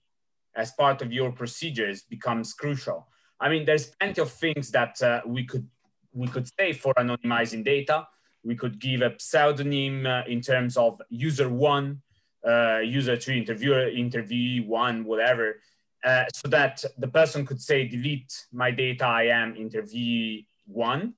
[0.56, 3.08] as part of your procedures becomes crucial.
[3.40, 5.68] I mean, there's plenty of things that uh, we could
[6.14, 8.08] we could say for anonymizing data.
[8.44, 12.02] We could give a pseudonym uh, in terms of user one,
[12.48, 15.60] uh, user two, interviewer, interviewee one, whatever,
[16.04, 21.14] uh, so that the person could say, delete my data, I am interviewee one.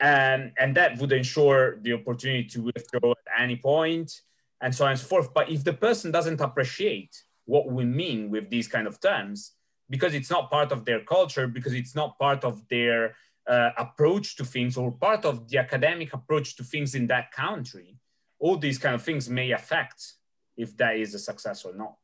[0.00, 4.20] And, and that would ensure the opportunity to withdraw at any point
[4.60, 5.32] and so on and so forth.
[5.32, 9.52] But if the person doesn't appreciate what we mean with these kind of terms,
[9.90, 13.16] because it's not part of their culture, because it's not part of their
[13.46, 17.98] uh, approach to things or part of the academic approach to things in that country,
[18.38, 20.14] all these kind of things may affect
[20.56, 21.96] if that is a success or not.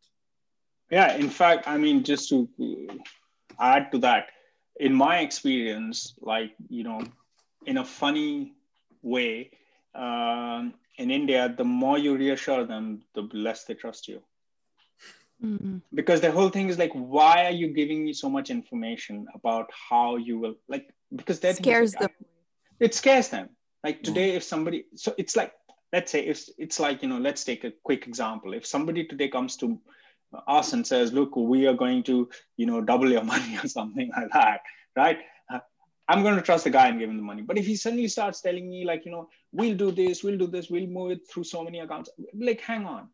[0.91, 2.49] Yeah, in fact, I mean, just to
[3.59, 4.31] add to that,
[4.79, 7.03] in my experience, like, you know,
[7.67, 8.55] in a funny
[9.03, 9.51] way,
[9.95, 14.21] um, in India, the more you reassure them, the less they trust you.
[15.45, 15.79] Mm-hmm.
[15.95, 19.71] Because the whole thing is like, why are you giving me so much information about
[19.73, 20.93] how you will like?
[21.15, 22.27] Because that scares like, them.
[22.79, 23.49] It scares them.
[23.83, 25.53] Like today, if somebody, so it's like,
[25.93, 28.53] let's say, if it's like you know, let's take a quick example.
[28.53, 29.81] If somebody today comes to
[30.47, 34.11] us and says, look, we are going to, you know, double your money or something
[34.17, 34.61] like that,
[34.97, 35.19] right?
[36.11, 37.43] I'm going to trust the guy and give him the money.
[37.43, 40.49] But if he suddenly starts telling me, like, you know, we'll do this, we'll do
[40.49, 43.09] this, we'll move it through so many accounts, like, hang on.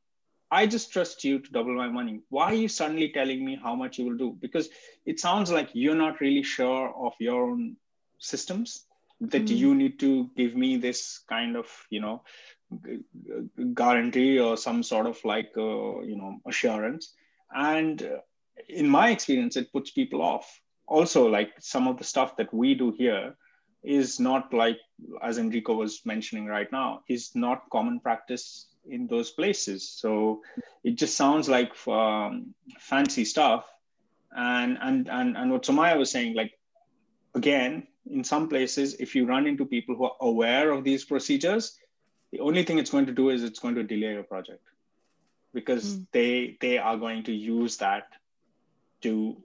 [0.59, 2.21] I just trust you to double my money.
[2.31, 4.37] Why are you suddenly telling me how much you will do?
[4.41, 4.69] Because
[5.05, 7.77] it sounds like you're not really sure of your own
[8.19, 8.87] systems,
[9.21, 9.57] that mm.
[9.57, 12.23] you need to give me this kind of, you know,
[13.75, 17.15] guarantee or some sort of like, uh, you know, assurance.
[17.55, 18.21] And uh,
[18.69, 22.75] in my experience, it puts people off also like some of the stuff that we
[22.75, 23.37] do here
[23.83, 24.79] is not like
[25.23, 30.43] as enrico was mentioning right now is not common practice in those places so
[30.85, 33.65] it just sounds like um, fancy stuff
[34.37, 36.53] and and and and what Somaya was saying like
[37.35, 41.79] again in some places if you run into people who are aware of these procedures
[42.33, 44.63] the only thing it's going to do is it's going to delay your project
[45.55, 46.07] because mm.
[46.13, 48.09] they they are going to use that
[49.03, 49.37] to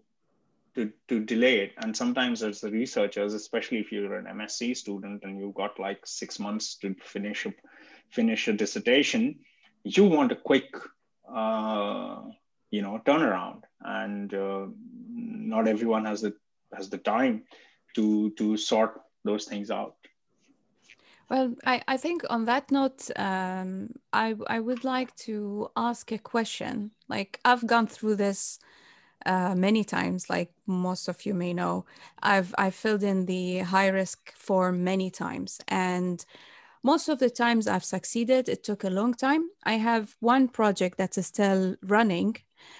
[0.76, 1.74] to, to delay it.
[1.78, 6.06] And sometimes as the researchers, especially if you're an MSc student and you've got like
[6.06, 7.54] six months to finish a,
[8.12, 9.40] finish a dissertation,
[9.84, 10.76] you want a quick,
[11.28, 12.22] uh,
[12.70, 13.62] you know, turnaround.
[13.82, 14.68] And uh,
[15.10, 16.34] not everyone has the
[16.74, 17.44] has the time
[17.96, 19.96] to to sort those things out.
[21.30, 26.18] Well, I, I think on that note, um, I, I would like to ask a
[26.18, 26.92] question.
[27.08, 28.60] Like, I've gone through this
[29.26, 31.86] uh, many times, like most of you may know.
[32.22, 36.26] I've I filled in the high risk form many times, and
[36.84, 38.50] most of the times I've succeeded.
[38.50, 39.50] It took a long time.
[39.64, 42.38] I have one project that's still running,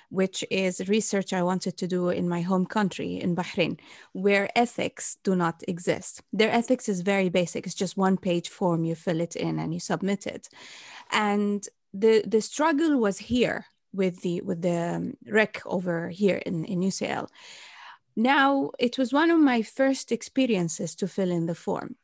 [0.10, 3.80] which is research I wanted to do in my home country in Bahrain,
[4.14, 6.22] where ethics do not exist.
[6.34, 7.66] Their ethics is very basic.
[7.66, 8.86] It's just one page form.
[8.86, 10.50] You fill it in and you submit it,
[11.12, 16.66] and the the struggle was here with the with the um, rec over here in,
[16.66, 17.28] in UCL.
[18.16, 21.96] Now it was one of my first experiences to fill in the form.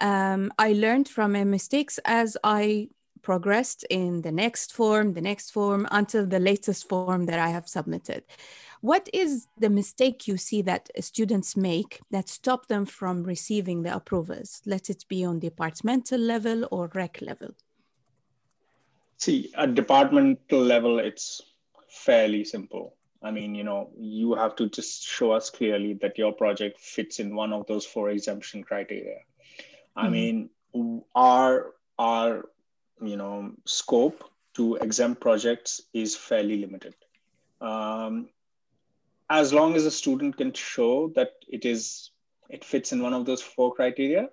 [0.00, 2.88] Um, I learned from my mistakes as I
[3.22, 7.68] progressed in the next form, the next form, until the latest form that I have
[7.68, 8.24] submitted.
[8.80, 13.94] What is the mistake you see that students make that stop them from receiving the
[13.94, 14.62] approvals?
[14.64, 17.50] Let it be on departmental level or rec level.
[19.18, 21.42] See, at departmental level, it's
[21.90, 22.96] fairly simple.
[23.22, 27.20] I mean, you know, you have to just show us clearly that your project fits
[27.20, 29.18] in one of those four exemption criteria.
[30.00, 30.06] Mm-hmm.
[30.06, 30.50] I mean,
[31.14, 32.46] our our
[33.02, 36.94] you know scope to exempt projects is fairly limited.
[37.60, 38.28] Um,
[39.28, 42.10] as long as a student can show that it is
[42.48, 44.28] it fits in one of those four criteria,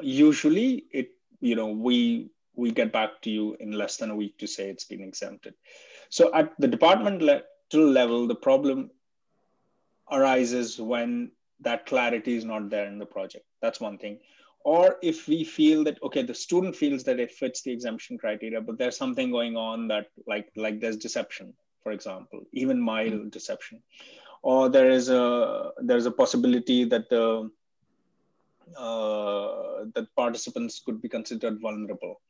[0.00, 4.38] usually it you know we we get back to you in less than a week
[4.38, 5.54] to say it's been exempted.
[6.08, 7.42] So at the departmental
[7.72, 8.90] level, the problem
[10.10, 13.44] arises when that clarity is not there in the project.
[13.62, 14.18] That's one thing.
[14.64, 18.60] Or if we feel that okay, the student feels that it fits the exemption criteria,
[18.60, 23.28] but there's something going on that like like there's deception, for example, even mild mm-hmm.
[23.30, 23.82] deception,
[24.42, 27.50] or there is a there's a possibility that the
[28.76, 32.20] uh, that participants could be considered vulnerable.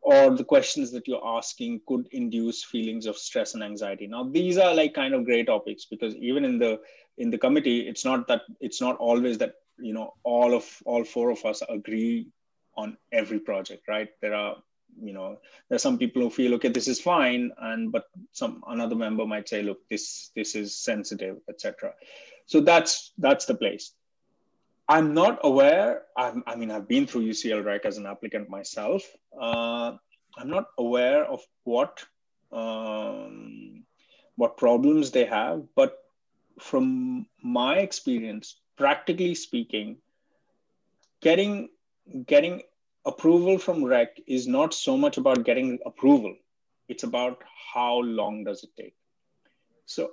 [0.00, 4.06] Or the questions that you're asking could induce feelings of stress and anxiety.
[4.06, 6.80] Now these are like kind of gray topics because even in the
[7.18, 11.04] in the committee it's not that it's not always that you know all of all
[11.04, 12.28] four of us agree
[12.76, 14.08] on every project right?
[14.20, 14.56] There are
[15.02, 18.94] you know there's some people who feel okay this is fine and but some another
[18.94, 21.92] member might say look this this is sensitive etc
[22.46, 23.92] so that's that's the place.
[24.88, 29.02] I'm not aware I'm, i mean i've been through ucl rec as an applicant myself.
[29.38, 29.96] Uh,
[30.38, 32.04] i'm not aware of what
[32.52, 33.84] um,
[34.36, 35.98] what problems they have but
[36.60, 39.96] from my experience practically speaking
[41.20, 41.68] getting
[42.26, 42.62] getting
[43.04, 46.34] approval from rec is not so much about getting approval
[46.88, 48.94] it's about how long does it take
[49.86, 50.10] so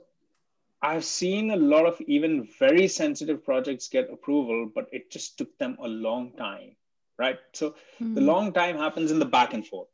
[0.81, 5.57] i've seen a lot of even very sensitive projects get approval but it just took
[5.57, 6.75] them a long time
[7.17, 8.13] right so mm-hmm.
[8.13, 8.27] the hmm.
[8.27, 9.89] long time happens in the back and forth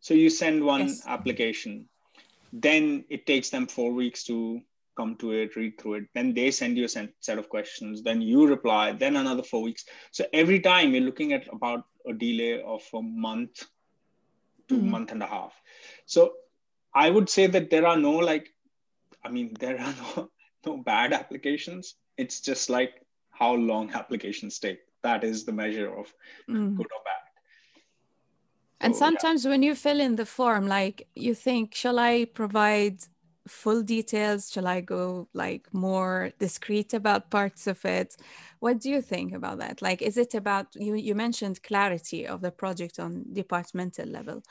[0.00, 1.02] so you send one yes.
[1.06, 1.88] application
[2.52, 4.60] then it takes them 4 weeks to
[4.96, 6.04] come to it, read through it.
[6.14, 8.02] Then they send you a set of questions.
[8.02, 8.92] Then you reply.
[8.92, 9.84] Then another four weeks.
[10.10, 13.64] So every time you're looking at about a delay of a month
[14.68, 14.90] to mm-hmm.
[14.90, 15.52] month and a half.
[16.06, 16.34] So
[16.94, 18.50] I would say that there are no like,
[19.24, 20.30] I mean, there are no
[20.66, 21.94] no bad applications.
[22.16, 24.80] It's just like how long applications take.
[25.02, 26.12] That is the measure of
[26.48, 26.76] mm.
[26.76, 27.24] good or bad.
[28.80, 29.50] And sometimes yeah.
[29.50, 32.98] when you fill in the form, like you think, shall I provide
[33.46, 34.50] full details?
[34.50, 38.16] Shall I go like more discreet about parts of it?
[38.60, 39.82] What do you think about that?
[39.82, 40.94] Like, is it about you?
[40.94, 44.42] You mentioned clarity of the project on departmental level.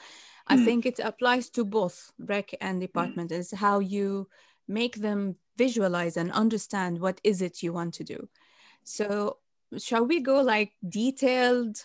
[0.48, 0.66] I hmm.
[0.66, 2.82] think it applies to both rec and hmm.
[2.82, 3.32] department.
[3.32, 3.38] Mm.
[3.40, 4.28] Is how you
[4.68, 8.30] make them visualize and understand what is it you want to do.
[8.84, 9.38] So,
[9.78, 11.84] shall we go like detailed?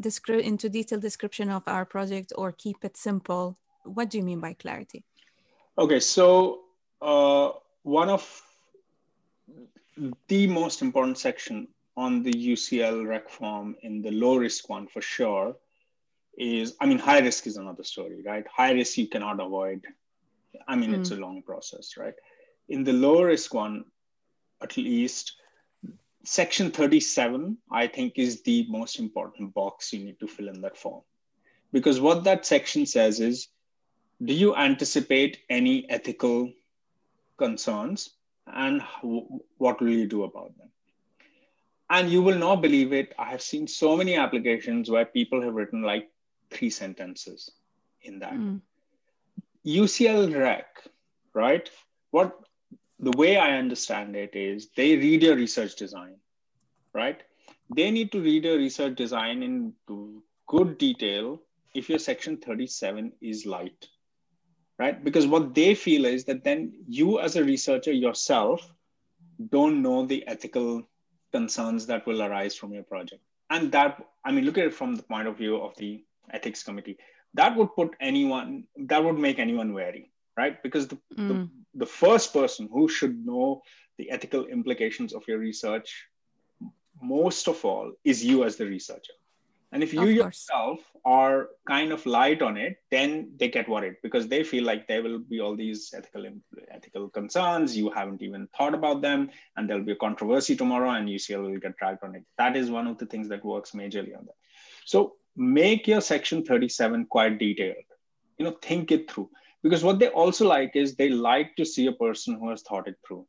[0.00, 4.40] Descri- into detailed description of our project or keep it simple what do you mean
[4.40, 5.04] by clarity
[5.76, 6.60] Okay, so
[7.02, 7.50] uh,
[7.82, 8.42] one of
[10.28, 15.00] the most important section on the UCL rec form in the low risk one for
[15.00, 15.56] sure
[16.36, 18.44] is, I mean, high risk is another story, right?
[18.46, 19.84] High risk you cannot avoid.
[20.68, 21.00] I mean, mm.
[21.00, 22.14] it's a long process, right?
[22.68, 23.84] In the low risk one,
[24.62, 25.34] at least,
[26.24, 30.76] section 37, I think, is the most important box you need to fill in that
[30.76, 31.02] form.
[31.72, 33.48] Because what that section says is
[34.24, 36.52] do you anticipate any ethical
[37.36, 38.10] concerns
[38.46, 38.82] and
[39.58, 40.68] what will you do about them?
[41.90, 43.12] And you will not believe it.
[43.18, 46.10] I have seen so many applications where people have written like
[46.50, 47.50] three sentences
[48.02, 48.32] in that.
[48.32, 48.60] Mm.
[49.66, 50.66] UCL Rec,
[51.34, 51.68] right?
[52.10, 52.38] What
[52.98, 56.16] the way I understand it is they read your research design,
[56.94, 57.20] right?
[57.74, 59.72] They need to read your research design in
[60.46, 61.40] good detail
[61.74, 63.88] if your section 37 is light
[64.78, 65.02] right?
[65.02, 68.72] Because what they feel is that then you, as a researcher yourself,
[69.50, 70.82] don't know the ethical
[71.32, 73.22] concerns that will arise from your project.
[73.50, 76.62] And that, I mean, look at it from the point of view of the ethics
[76.62, 76.96] committee.
[77.34, 80.62] That would put anyone, that would make anyone wary, right?
[80.62, 81.28] Because the, mm.
[81.28, 83.62] the, the first person who should know
[83.98, 86.06] the ethical implications of your research,
[87.02, 89.12] most of all, is you as the researcher.
[89.74, 94.28] And if you yourself are kind of light on it, then they get worried because
[94.28, 96.26] they feel like there will be all these ethical
[96.70, 97.76] ethical concerns.
[97.76, 101.58] You haven't even thought about them, and there'll be a controversy tomorrow, and UCL will
[101.58, 102.22] get dragged on it.
[102.38, 104.36] That is one of the things that works majorly on that.
[104.84, 107.88] So make your section 37 quite detailed.
[108.38, 109.28] You know, think it through
[109.64, 112.86] because what they also like is they like to see a person who has thought
[112.86, 113.26] it through,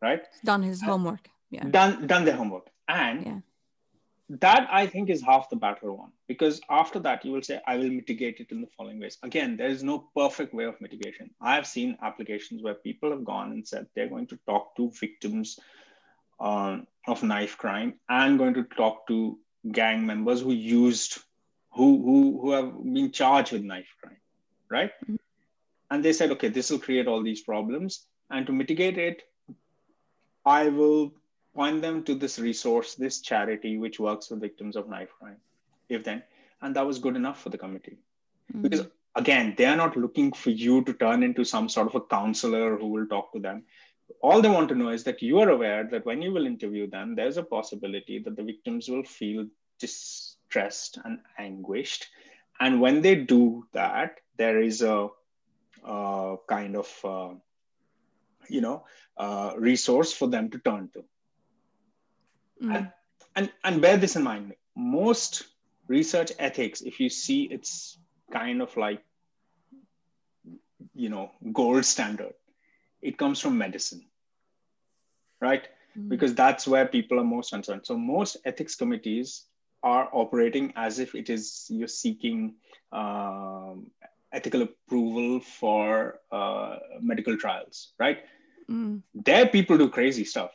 [0.00, 0.22] right?
[0.44, 1.28] Done his uh, homework.
[1.50, 1.64] Yeah.
[1.64, 3.26] Done done their homework and.
[3.26, 3.38] Yeah
[4.30, 7.76] that I think is half the battle won because after that you will say I
[7.76, 9.18] will mitigate it in the following ways.
[9.22, 11.30] Again, there is no perfect way of mitigation.
[11.40, 14.90] I have seen applications where people have gone and said they're going to talk to
[14.92, 15.58] victims
[16.40, 19.38] um, of knife crime and going to talk to
[19.72, 21.18] gang members who used
[21.72, 24.16] who who who have been charged with knife crime,
[24.70, 24.90] right?
[25.04, 25.16] Mm-hmm.
[25.90, 29.22] And they said, okay, this will create all these problems, and to mitigate it,
[30.44, 31.12] I will
[31.54, 35.36] point them to this resource, this charity which works with victims of knife crime.
[35.88, 36.22] If then,
[36.62, 37.98] and that was good enough for the committee.
[38.52, 38.62] Mm-hmm.
[38.62, 42.00] Because again, they are not looking for you to turn into some sort of a
[42.00, 43.64] counselor who will talk to them.
[44.20, 46.88] All they want to know is that you are aware that when you will interview
[46.88, 49.46] them, there's a possibility that the victims will feel
[49.78, 52.06] distressed and anguished.
[52.60, 55.08] And when they do that, there is a,
[55.84, 57.34] a kind of, uh,
[58.48, 58.84] you know,
[59.16, 61.04] uh, resource for them to turn to.
[62.64, 62.76] Mm.
[62.76, 62.90] And,
[63.36, 65.44] and, and bear this in mind most
[65.86, 67.98] research ethics, if you see it's
[68.32, 69.02] kind of like,
[70.94, 72.34] you know, gold standard,
[73.02, 74.04] it comes from medicine,
[75.40, 75.68] right?
[75.98, 76.08] Mm.
[76.08, 77.82] Because that's where people are most concerned.
[77.84, 79.44] So most ethics committees
[79.82, 82.54] are operating as if it is you're seeking
[82.92, 83.90] um,
[84.32, 88.24] ethical approval for uh, medical trials, right?
[88.70, 89.02] Mm.
[89.14, 90.52] There, people do crazy stuff,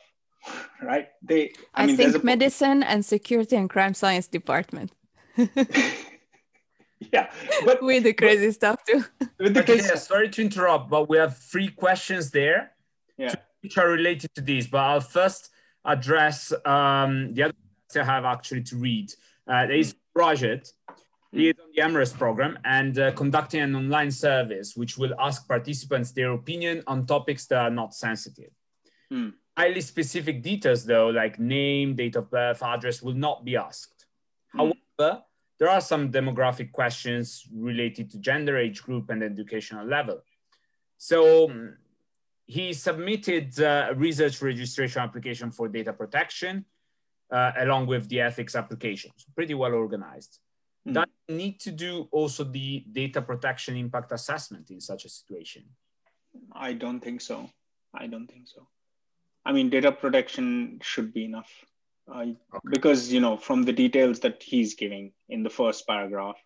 [0.82, 1.08] right?
[1.22, 4.92] They, I, I mean, think medicine and security and crime science department.
[5.36, 7.30] yeah,
[7.64, 9.04] but with the crazy but, stuff too.
[9.38, 12.72] With the case, yeah, sorry to interrupt, but we have three questions there,
[13.16, 14.66] yeah, which are related to these.
[14.66, 15.50] But I'll first
[15.84, 17.54] address um, the other
[17.96, 19.12] I have actually to read.
[19.46, 20.70] Uh, there is Rajat.
[21.32, 25.46] He is on the MRes program and uh, conducting an online service which will ask
[25.46, 28.50] participants their opinion on topics that are not sensitive.
[29.10, 29.30] Hmm.
[29.60, 34.06] Highly specific details, though, like name, date of birth, address, will not be asked.
[34.52, 34.58] Hmm.
[34.58, 35.22] However,
[35.58, 40.22] there are some demographic questions related to gender, age group, and educational level.
[40.96, 41.76] So um,
[42.46, 46.64] he submitted a research registration application for data protection
[47.30, 50.38] uh, along with the ethics applications, pretty well organized.
[50.88, 50.94] Mm.
[50.94, 55.64] Does need to do also the data protection impact assessment in such a situation?
[56.52, 57.50] I don't think so.
[57.94, 58.66] I don't think so.
[59.44, 61.50] I mean, data protection should be enough.
[62.08, 62.36] okay.
[62.70, 66.36] Because, you know, from the details that he's giving in the first paragraph,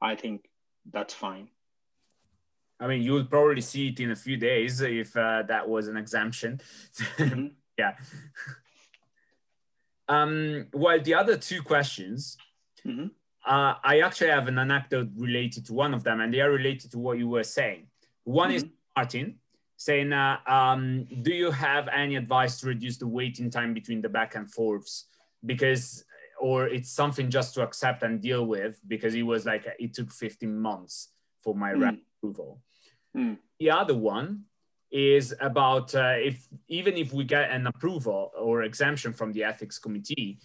[0.00, 0.44] I think
[0.92, 1.48] that's fine.
[2.80, 5.96] I mean, you'll probably see it in a few days if uh, that was an
[5.96, 6.60] exemption.
[7.18, 7.46] Mm-hmm.
[7.78, 7.94] yeah.
[10.08, 12.36] Um, while the other two questions,
[12.86, 13.06] mm-hmm.
[13.46, 16.90] uh, I actually have an anecdote related to one of them, and they are related
[16.92, 17.86] to what you were saying.
[18.24, 18.56] One mm-hmm.
[18.56, 18.64] is
[18.96, 19.38] Martin
[19.76, 24.08] saying, uh, um, "Do you have any advice to reduce the waiting time between the
[24.08, 25.06] back and forths?
[25.44, 26.04] Because,
[26.40, 30.10] or it's something just to accept and deal with because it was like it took
[30.12, 31.10] 15 months
[31.42, 31.98] for my mm.
[32.18, 32.60] approval."
[33.16, 33.38] Mm.
[33.60, 34.44] The other one
[34.90, 39.78] is about uh, if even if we get an approval or exemption from the ethics
[39.78, 40.38] committee,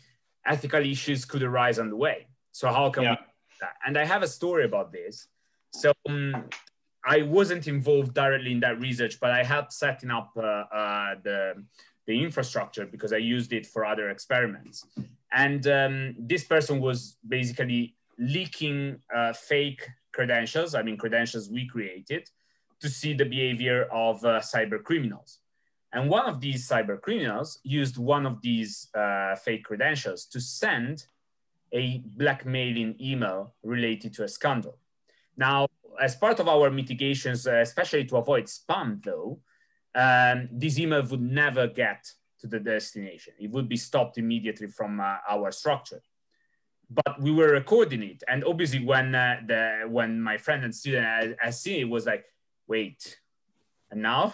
[0.45, 2.27] ethical issues could arise on the way.
[2.51, 3.11] So how can yeah.
[3.11, 3.17] we
[3.61, 3.73] that?
[3.85, 5.27] And I have a story about this.
[5.73, 6.45] So um,
[7.09, 10.41] I wasn't involved directly in that research, but I helped setting up uh,
[10.81, 11.65] uh, the
[12.05, 14.85] the infrastructure because I used it for other experiments.
[15.31, 20.75] And um, this person was basically leaking uh, fake credentials.
[20.75, 22.29] I mean, credentials we created
[22.81, 25.39] to see the behavior of uh, cyber criminals.
[25.93, 31.05] And one of these cyber criminals used one of these uh, fake credentials to send
[31.71, 34.77] a blackmailing email related to a scandal.
[35.39, 35.67] Now,
[36.01, 39.39] as part of our mitigations, uh, especially to avoid spam, though,
[39.95, 42.11] um, this email would never get
[42.41, 43.33] to the destination.
[43.39, 46.01] It would be stopped immediately from uh, our structure.
[46.89, 51.37] But we were recording it, and obviously, when uh, the when my friend and student
[51.39, 52.25] has seen it, was like,
[52.67, 53.19] wait,
[53.91, 54.33] and now?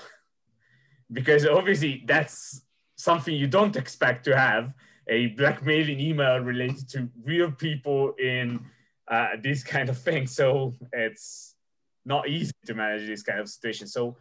[1.12, 2.62] because obviously that's
[2.96, 4.74] something you don't expect to have
[5.08, 8.66] a blackmailing email related to real people in
[9.08, 10.36] uh, this kind of things.
[10.36, 11.56] So it's
[12.06, 13.88] not easy to manage this kind of situation.
[13.88, 14.18] So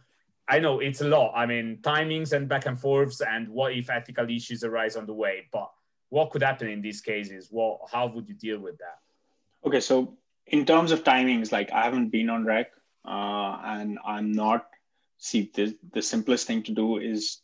[0.47, 1.33] I know it's a lot.
[1.35, 5.13] I mean, timings and back and forths, and what if ethical issues arise on the
[5.13, 5.47] way?
[5.51, 5.71] But
[6.09, 7.47] what could happen in these cases?
[7.49, 8.99] What, how would you deal with that?
[9.67, 10.17] Okay, so
[10.47, 12.71] in terms of timings, like I haven't been on REC,
[13.05, 14.67] uh, and I'm not.
[15.17, 17.39] See, the the simplest thing to do is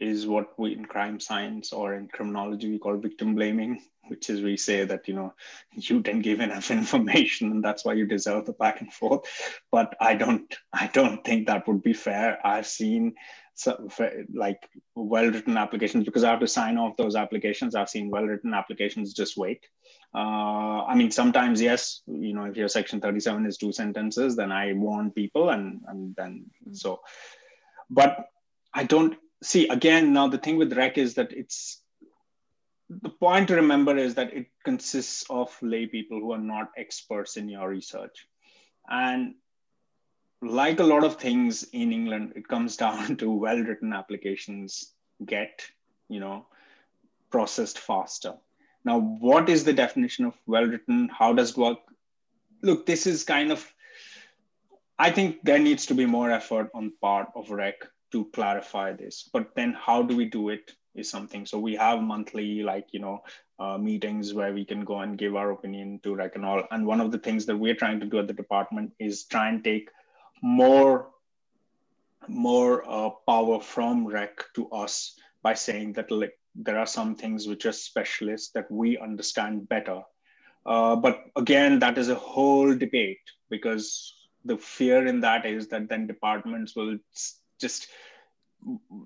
[0.00, 4.42] is what we in crime science or in criminology we call victim blaming, which is
[4.42, 5.32] we say that you know
[5.72, 9.22] you didn't give enough information and that's why you deserve the back and forth.
[9.70, 12.38] But I don't I don't think that would be fair.
[12.44, 13.14] I've seen
[13.54, 13.88] some,
[14.34, 17.74] like well written applications because I have to sign off those applications.
[17.74, 19.64] I've seen well written applications just wait
[20.12, 24.50] uh, I mean, sometimes yes, you know, if your section 37 is two sentences, then
[24.50, 27.00] I warn people and, and then so,
[27.88, 28.26] but
[28.74, 31.79] I don't see again, now the thing with REC is that it's,
[32.90, 37.36] the point to remember is that it consists of lay people who are not experts
[37.36, 38.26] in your research.
[38.88, 39.34] And
[40.42, 44.92] like a lot of things in England, it comes down to well-written applications
[45.24, 45.66] get,
[46.08, 46.46] you know,
[47.30, 48.34] processed faster
[48.84, 51.08] now, what is the definition of well written?
[51.08, 51.78] How does it work?
[52.62, 53.72] Look, this is kind of,
[54.98, 59.28] I think there needs to be more effort on part of REC to clarify this.
[59.32, 61.46] But then how do we do it is something.
[61.46, 63.22] So we have monthly, like, you know,
[63.58, 66.64] uh, meetings where we can go and give our opinion to REC and all.
[66.70, 69.48] And one of the things that we're trying to do at the department is try
[69.48, 69.90] and take
[70.42, 71.08] more
[72.28, 77.46] more uh, power from REC to us by saying that like there are some things
[77.46, 80.02] which are specialists that we understand better.
[80.66, 84.14] Uh, but again, that is a whole debate because
[84.44, 86.98] the fear in that is that then departments will
[87.60, 87.88] just,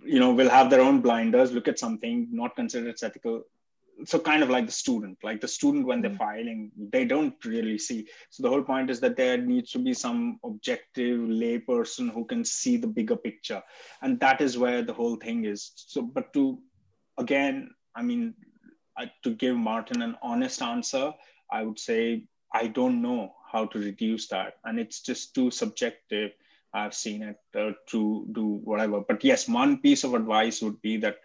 [0.05, 3.44] you know, will have their own blinders, look at something, not consider it's ethical,
[4.05, 6.18] so kind of like the student like the student when they're mm.
[6.18, 8.07] filing they don't really see.
[8.30, 12.44] So the whole point is that there needs to be some objective layperson who can
[12.44, 13.62] see the bigger picture.
[14.02, 15.72] And that is where the whole thing is.
[15.76, 16.59] So but to
[17.18, 18.34] again i mean
[19.22, 21.12] to give martin an honest answer
[21.52, 24.55] i would say i don't know how to reduce that.
[24.64, 26.32] And it's just too subjective
[26.74, 29.00] i've seen it uh, to do whatever.
[29.00, 31.18] But yes one piece of advice would be that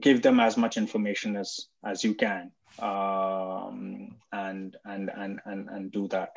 [0.00, 5.92] give them as much information as as you can um, and, and and and and
[5.92, 6.32] do that.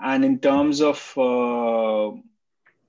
[0.00, 2.12] And in terms of uh,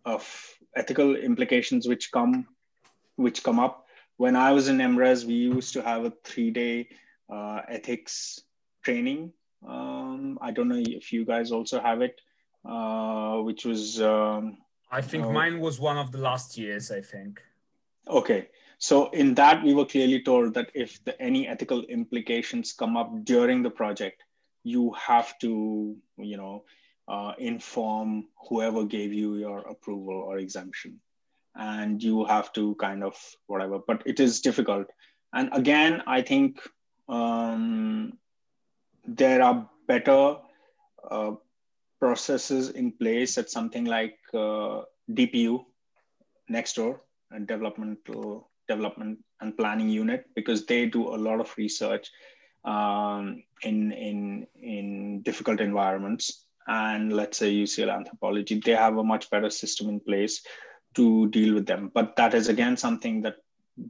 [0.06, 2.48] of ethical implications which come
[3.16, 6.88] which come up when i was in mres we used to have a three day
[7.30, 8.42] uh, ethics
[8.84, 9.34] training.
[9.68, 12.22] Um, i don't know if you guys also have it
[12.64, 14.58] uh, which was um,
[14.92, 17.42] i think uh, mine was one of the last years i think.
[18.10, 18.50] Okay.
[18.80, 23.12] So in that, we were clearly told that if the, any ethical implications come up
[23.24, 24.24] during the project,
[24.64, 26.64] you have to, you know,
[27.08, 31.00] uh, inform whoever gave you your approval or exemption,
[31.56, 33.18] and you have to kind of
[33.48, 33.80] whatever.
[33.80, 34.88] But it is difficult,
[35.34, 36.60] and again, I think
[37.08, 38.18] um,
[39.06, 40.36] there are better
[41.10, 41.32] uh,
[42.00, 44.82] processes in place at something like uh,
[45.12, 45.64] DPU
[46.50, 52.10] next door and developmental development and planning unit because they do a lot of research
[52.66, 56.46] um, in in in difficult environments.
[56.68, 60.42] And let's say UCL anthropology, they have a much better system in place
[60.96, 61.92] to deal with them.
[61.94, 63.36] But that is again something that,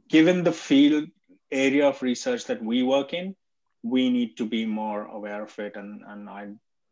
[0.08, 1.08] given the field
[1.50, 3.34] area of research that we work in,
[3.82, 5.76] we need to be more aware of it.
[5.76, 6.48] And and I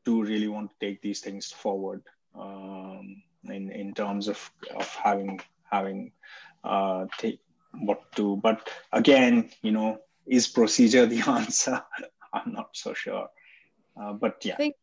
[0.07, 2.03] do really want to take these things forward
[2.35, 4.39] um, in in terms of
[4.75, 5.41] of having
[5.71, 6.13] having
[6.65, 7.41] uh, take
[7.81, 8.37] what to.
[8.37, 11.83] But again, you know, is procedure the answer?
[12.33, 13.29] I'm not so sure.
[14.01, 14.55] Uh, but yeah.
[14.55, 14.77] I think,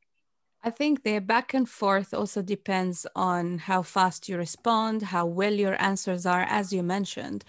[0.64, 5.54] I think the back and forth also depends on how fast you respond, how well
[5.54, 7.44] your answers are, as you mentioned.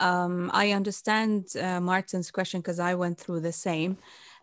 [0.00, 3.98] Um, I understand uh, Martin's question because I went through the same.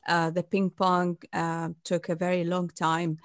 [0.08, 3.18] Uh, the ping pong uh, took a very long time.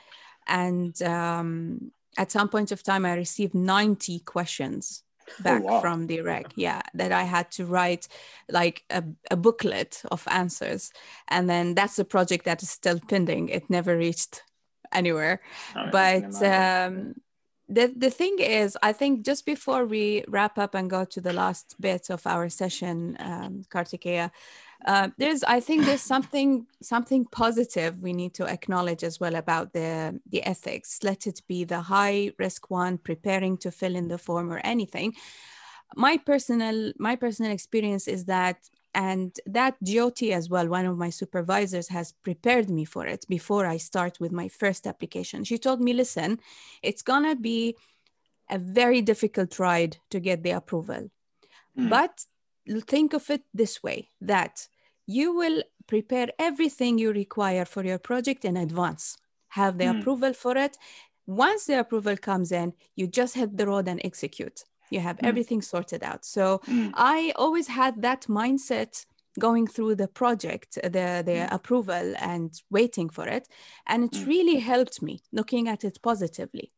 [0.47, 5.80] And um, at some point of time, I received 90 questions Oh, back oh, wow.
[5.80, 6.53] from the REC.
[6.57, 8.09] Yeah, that I had to write
[8.51, 10.93] like a, a booklet of answers.
[11.28, 13.49] And then that's a project that is still pending.
[13.49, 14.43] It never reached
[14.93, 15.41] anywhere.
[15.76, 17.14] Oh, but um,
[17.68, 21.33] the, the thing is, I think just before we wrap up and go to the
[21.33, 24.30] last bit of our session, um, Kartikeya,
[24.85, 29.72] uh, there's i think there's something something positive we need to acknowledge as well about
[29.72, 34.18] the the ethics let it be the high risk one preparing to fill in the
[34.18, 35.14] form or anything
[35.95, 38.57] my personal my personal experience is that
[38.95, 43.66] and that Jyoti as well, one of my supervisors, has prepared me for it before
[43.66, 45.45] I start with my first application.
[45.45, 46.41] She told me, listen,
[46.83, 47.76] it's gonna be
[48.51, 51.11] a very difficult ride to get the approval.
[51.78, 51.89] Mm.
[51.89, 52.24] But
[52.87, 54.68] think of it this way that
[55.07, 59.16] you will prepare everything you require for your project in advance,
[59.48, 60.00] have the mm.
[60.00, 60.76] approval for it.
[61.26, 64.64] Once the approval comes in, you just hit the road and execute.
[64.90, 65.28] You have mm.
[65.28, 66.24] everything sorted out.
[66.24, 66.90] So mm.
[66.94, 69.05] I always had that mindset
[69.38, 71.55] going through the project, the, the hmm.
[71.55, 73.48] approval and waiting for it.
[73.86, 74.28] And it hmm.
[74.28, 76.70] really helped me looking at it positively.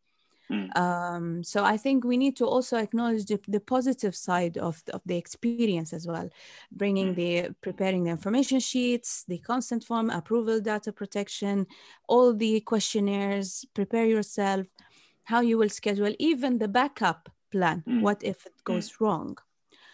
[0.50, 0.76] Mm.
[0.76, 5.00] Um, so I think we need to also acknowledge the, the positive side of, of
[5.06, 6.28] the experience as well,
[6.70, 7.16] bringing mm.
[7.16, 11.66] the preparing the information sheets, the consent form, approval data protection,
[12.08, 14.66] all the questionnaires, prepare yourself,
[15.24, 17.82] how you will schedule, even the backup plan.
[17.88, 18.02] Mm.
[18.02, 18.64] What if it mm.
[18.64, 19.38] goes wrong?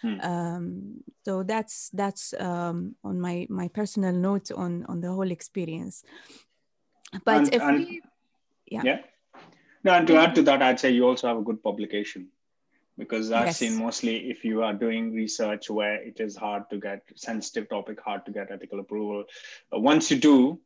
[0.02, 0.24] Mm.
[0.24, 6.02] Um, so that's that's um, on my my personal note on on the whole experience.
[7.24, 8.00] But and, if and, we,
[8.66, 8.82] yeah.
[8.84, 8.98] yeah
[9.82, 10.46] no, and to add to mm-hmm.
[10.46, 12.28] that, I'd say you also have a good publication
[12.98, 13.58] because I've yes.
[13.58, 17.98] seen mostly if you are doing research where it is hard to get sensitive topic,
[18.00, 19.24] hard to get ethical approval.
[19.72, 20.60] Once you do,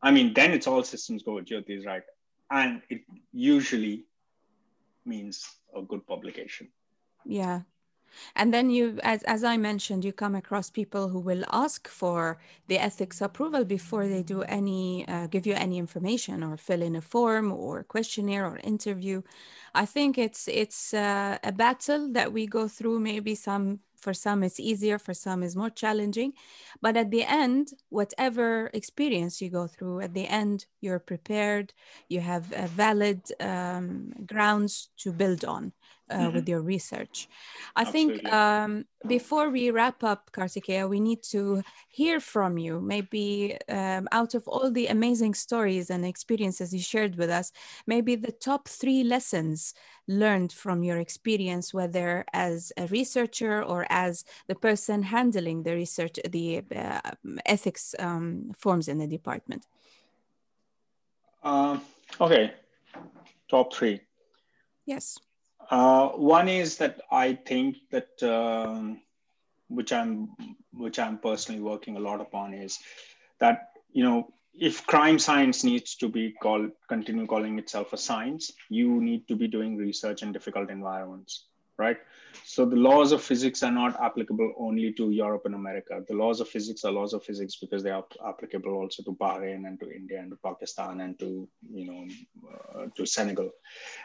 [0.00, 1.32] I mean, then it's all systems go.
[1.32, 2.02] Jyoti is right,
[2.50, 3.02] and it
[3.32, 4.04] usually
[5.04, 5.46] means
[5.76, 6.68] a good publication.
[7.24, 7.62] Yeah,
[8.36, 12.38] and then you, as, as I mentioned, you come across people who will ask for
[12.68, 16.96] the ethics approval before they do any, uh, give you any information or fill in
[16.96, 19.22] a form or questionnaire or interview.
[19.74, 23.00] I think it's, it's uh, a battle that we go through.
[23.00, 26.32] Maybe some, for some it's easier, for some is more challenging.
[26.80, 31.72] But at the end, whatever experience you go through, at the end, you're prepared,
[32.08, 35.72] you have valid um, grounds to build on
[36.10, 36.34] uh, mm-hmm.
[36.34, 37.28] with your research.
[37.76, 38.18] I Absolutely.
[38.18, 42.80] think um, before we wrap up, Kartikeya, we need to hear from you.
[42.80, 47.52] Maybe um, out of all the amazing stories and experiences you shared with us,
[47.86, 49.74] maybe the top three lessons
[50.08, 56.18] learned from your experience, whether as a researcher or as the person handling the research,
[56.28, 57.00] the uh,
[57.46, 59.66] ethics um, forms in the department.
[61.42, 61.78] Uh,
[62.20, 62.52] okay,
[63.48, 64.00] top three.
[64.84, 65.18] Yes.
[65.70, 69.00] Uh, one is that I think that um,
[69.68, 70.30] which I'm
[70.72, 72.78] which I'm personally working a lot upon is
[73.38, 78.50] that you know if crime science needs to be called continue calling itself a science,
[78.68, 81.44] you need to be doing research in difficult environments
[81.80, 81.98] right?
[82.44, 86.02] So the laws of physics are not applicable only to Europe and America.
[86.06, 89.66] The laws of physics are laws of physics because they are applicable also to Bahrain
[89.66, 91.48] and to India and to Pakistan and to
[91.80, 92.02] you know
[92.52, 93.50] uh, to Senegal.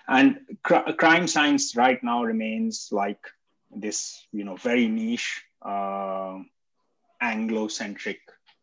[0.07, 3.23] And cr- crime science right now remains like
[3.85, 3.99] this
[4.31, 5.29] you know very niche
[5.61, 6.39] uh,
[7.21, 8.19] Anglo-centric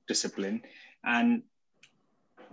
[0.07, 0.63] discipline,
[1.05, 1.43] and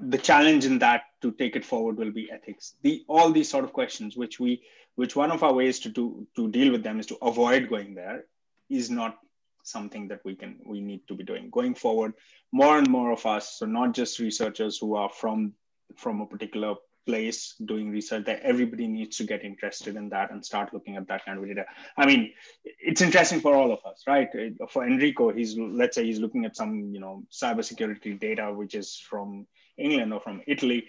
[0.01, 2.75] the challenge in that to take it forward will be ethics.
[2.83, 4.61] The all these sort of questions which we
[4.99, 7.95] which one of our ways to do to deal with them is to avoid going
[7.95, 8.25] there
[8.69, 9.17] is not
[9.63, 11.49] something that we can we need to be doing.
[11.49, 12.13] Going forward
[12.51, 15.53] more and more of us so not just researchers who are from
[15.95, 16.75] from a particular
[17.05, 21.07] place doing research that everybody needs to get interested in that and start looking at
[21.07, 21.65] that kind of data.
[21.97, 22.33] I mean
[22.65, 24.27] it's interesting for all of us right?
[24.73, 28.89] For enrico he's let's say he's looking at some you know cybersecurity data which is
[29.11, 29.47] from
[29.77, 30.81] england or from italy.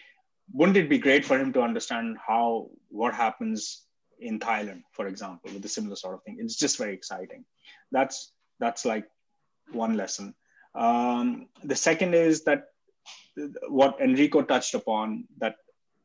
[0.52, 3.86] Wouldn't it be great for him to understand how what happens
[4.20, 6.38] in Thailand, for example, with a similar sort of thing.
[6.38, 7.44] It's just very exciting.
[7.92, 9.06] That's that's like
[9.72, 10.34] one lesson.
[10.74, 12.64] Um, the second is that
[13.68, 15.56] what Enrico touched upon that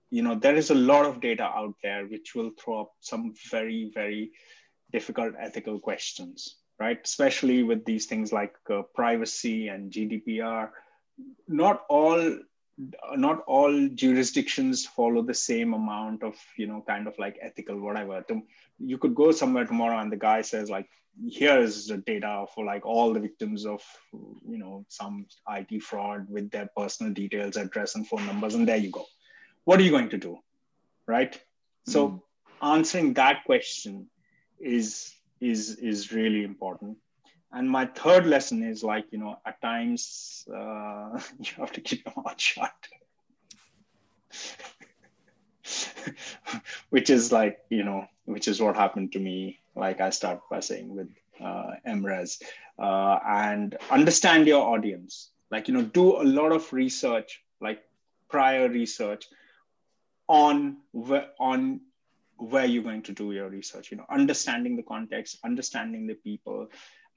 [0.09, 3.33] you know there is a lot of data out there which will throw up some
[3.51, 4.31] very very
[4.91, 10.69] difficult ethical questions right especially with these things like uh, privacy and gdpr
[11.47, 12.37] not all
[13.15, 18.23] not all jurisdictions follow the same amount of you know kind of like ethical whatever
[18.79, 20.89] you could go somewhere tomorrow and the guy says like
[21.31, 23.81] here's the data for like all the victims of
[24.13, 28.77] you know some it fraud with their personal details address and phone numbers and there
[28.77, 29.05] you go
[29.63, 30.37] what are you going to do
[31.07, 31.39] right mm.
[31.91, 32.65] so hmm.
[32.65, 34.07] answering that question
[34.59, 36.97] is is is really important
[37.55, 42.05] and my third lesson is like you know at times uh, you have to keep
[42.05, 42.73] your mouth shut.
[46.89, 50.59] Which is like you know which is what happened to me like i start by
[50.59, 52.41] saying with uh, mres
[52.79, 55.31] uh, and understand your audience.
[55.51, 57.83] Like you know do a lot of research like
[58.29, 59.25] prior research
[60.27, 60.77] on
[61.39, 61.81] on
[62.37, 63.91] where you're going to do your research.
[63.91, 66.67] You know understanding the context understanding the people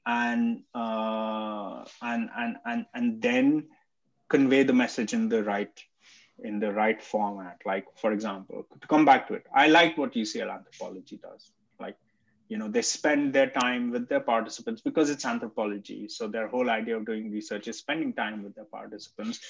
[0.06, 3.64] and uh, and and and and then
[4.28, 5.82] convey the message in the right
[6.44, 7.58] in the right format.
[7.64, 11.52] Like for example to come back to it i like what ucl anthropology does.
[11.80, 11.96] Like
[12.48, 16.08] you know they spend their time with their participants because it's anthropology.
[16.08, 19.40] So their whole idea of doing research is spending time with their participants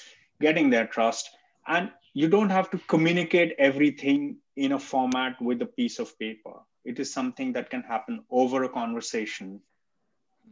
[0.41, 1.29] getting their trust.
[1.67, 6.53] And you don't have to communicate everything in a format with a piece of paper.
[6.83, 9.61] It is something that can happen over a conversation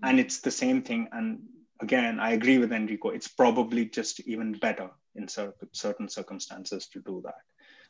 [0.04, 1.08] and it's the same thing.
[1.12, 1.39] And
[1.82, 3.10] again i agree with enrico.
[3.10, 7.41] It's probably just even better in certain circumstances to do that.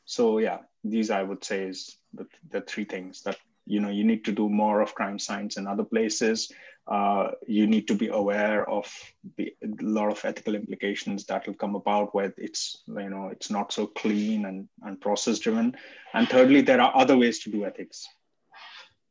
[0.05, 4.03] So yeah these i would say is the, the three things that you know you
[4.03, 6.51] need to do more of crime science in other places.
[6.87, 8.89] Uh, you need to be aware of
[9.35, 13.49] the a lot of ethical implications that will come about where it's you know it's
[13.49, 15.75] not so clean and, and process driven
[16.13, 18.07] and thirdly there are other ways to do ethics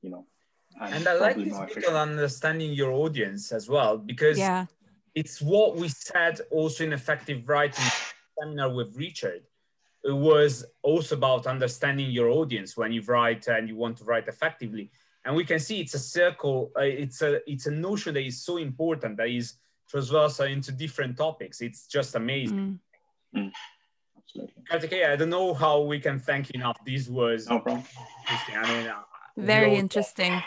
[0.01, 0.25] you know
[0.81, 4.67] and, and I like this bit on understanding your audience as well, because yeah.
[5.15, 7.85] it's what we said also in effective writing
[8.39, 9.43] seminar with Richard.
[10.05, 14.29] It was also about understanding your audience when you write and you want to write
[14.29, 14.91] effectively.
[15.25, 16.71] And we can see it's a circle.
[16.77, 19.55] Uh, it's a it's a notion that is so important that is
[19.91, 21.61] transversal into different topics.
[21.61, 22.79] It's just amazing.
[23.35, 23.51] Mm.
[24.37, 24.49] Mm.
[24.71, 26.77] I don't know how we can thank you enough.
[26.85, 27.49] These words.
[27.49, 27.85] No problem.
[28.29, 29.03] I mean, uh,
[29.37, 30.41] very interesting.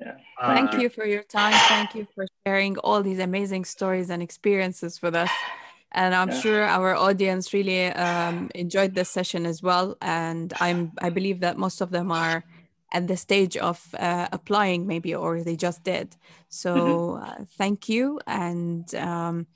[0.00, 0.16] Yeah.
[0.40, 1.54] Thank uh, you for your time.
[1.68, 5.30] Thank you for sharing all these amazing stories and experiences with us.
[5.92, 6.40] And I'm yeah.
[6.40, 9.96] sure our audience really um, enjoyed this session as well.
[10.02, 12.44] And I'm I believe that most of them are
[12.92, 16.16] at the stage of uh, applying maybe or they just did.
[16.48, 17.42] So mm-hmm.
[17.42, 18.20] uh, thank you.
[18.26, 19.46] And um,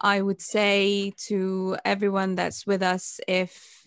[0.00, 3.81] I would say to everyone that's with us, if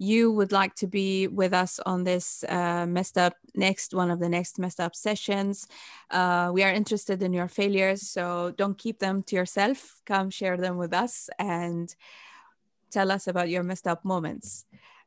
[0.00, 4.18] you would like to be with us on this uh, messed up next one of
[4.18, 5.68] the next messed up sessions.
[6.10, 10.00] Uh, we are interested in your failures so don't keep them to yourself.
[10.06, 11.94] Come share them with us and
[12.90, 14.64] tell us about your messed up moments.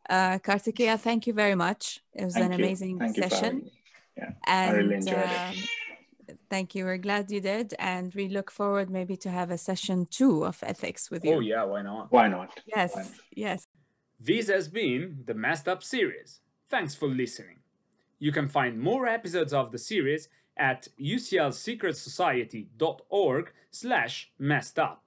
[0.08, 2.00] Uh, kartikeya thank you very much.
[2.14, 2.66] It was thank an you.
[2.66, 3.72] amazing thank session.
[4.16, 6.38] yeah and, i really enjoyed it.
[6.52, 6.86] thank you.
[6.86, 10.62] We're glad you did and we look forward maybe to have a session two of
[10.62, 11.34] ethics with you.
[11.34, 12.12] Oh yeah, why not?
[12.12, 12.50] why not?
[12.68, 13.12] Yes Why not?
[13.36, 13.66] yes
[14.26, 16.40] This has been the Messed Up series.
[16.70, 17.58] Thanks for listening.
[18.20, 25.03] You can find more episodes of the series at uclsecretsociety.org slash messed up.